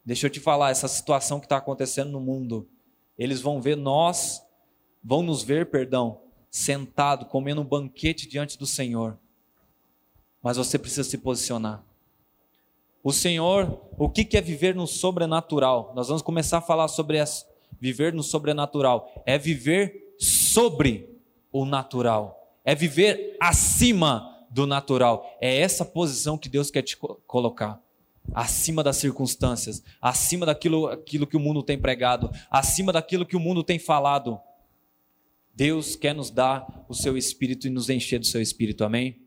Deixa 0.05 0.27
eu 0.27 0.29
te 0.29 0.39
falar, 0.39 0.69
essa 0.69 0.87
situação 0.87 1.39
que 1.39 1.45
está 1.45 1.57
acontecendo 1.57 2.11
no 2.11 2.19
mundo, 2.19 2.67
eles 3.17 3.41
vão 3.41 3.61
ver 3.61 3.75
nós, 3.75 4.41
vão 5.03 5.23
nos 5.23 5.43
ver, 5.43 5.69
perdão, 5.69 6.21
sentado, 6.49 7.25
comendo 7.25 7.61
um 7.61 7.65
banquete 7.65 8.27
diante 8.27 8.57
do 8.57 8.67
Senhor 8.67 9.17
mas 10.41 10.57
você 10.57 10.77
precisa 10.79 11.03
se 11.03 11.17
posicionar. 11.17 11.83
O 13.03 13.11
Senhor, 13.11 13.81
o 13.97 14.09
que 14.09 14.37
é 14.37 14.41
viver 14.41 14.75
no 14.75 14.87
sobrenatural? 14.87 15.91
Nós 15.95 16.07
vamos 16.07 16.21
começar 16.21 16.59
a 16.59 16.61
falar 16.61 16.87
sobre 16.87 17.23
viver 17.79 18.13
no 18.13 18.23
sobrenatural. 18.23 19.11
É 19.25 19.37
viver 19.37 20.15
sobre 20.19 21.09
o 21.51 21.65
natural. 21.65 22.59
É 22.63 22.75
viver 22.75 23.37
acima 23.39 24.30
do 24.51 24.67
natural. 24.67 25.25
É 25.41 25.59
essa 25.59 25.83
posição 25.83 26.37
que 26.37 26.49
Deus 26.49 26.69
quer 26.69 26.81
te 26.81 26.97
colocar. 26.97 27.81
Acima 28.33 28.83
das 28.83 28.97
circunstâncias, 28.97 29.83
acima 29.99 30.45
daquilo 30.45 30.87
aquilo 30.87 31.25
que 31.25 31.35
o 31.35 31.39
mundo 31.39 31.63
tem 31.63 31.79
pregado, 31.79 32.29
acima 32.51 32.93
daquilo 32.93 33.25
que 33.25 33.35
o 33.35 33.39
mundo 33.39 33.63
tem 33.63 33.79
falado. 33.79 34.39
Deus 35.55 35.95
quer 35.95 36.13
nos 36.13 36.29
dar 36.29 36.85
o 36.87 36.93
seu 36.93 37.17
espírito 37.17 37.67
e 37.67 37.69
nos 37.69 37.89
encher 37.89 38.19
do 38.19 38.25
seu 38.25 38.41
espírito, 38.41 38.83
amém? 38.83 39.19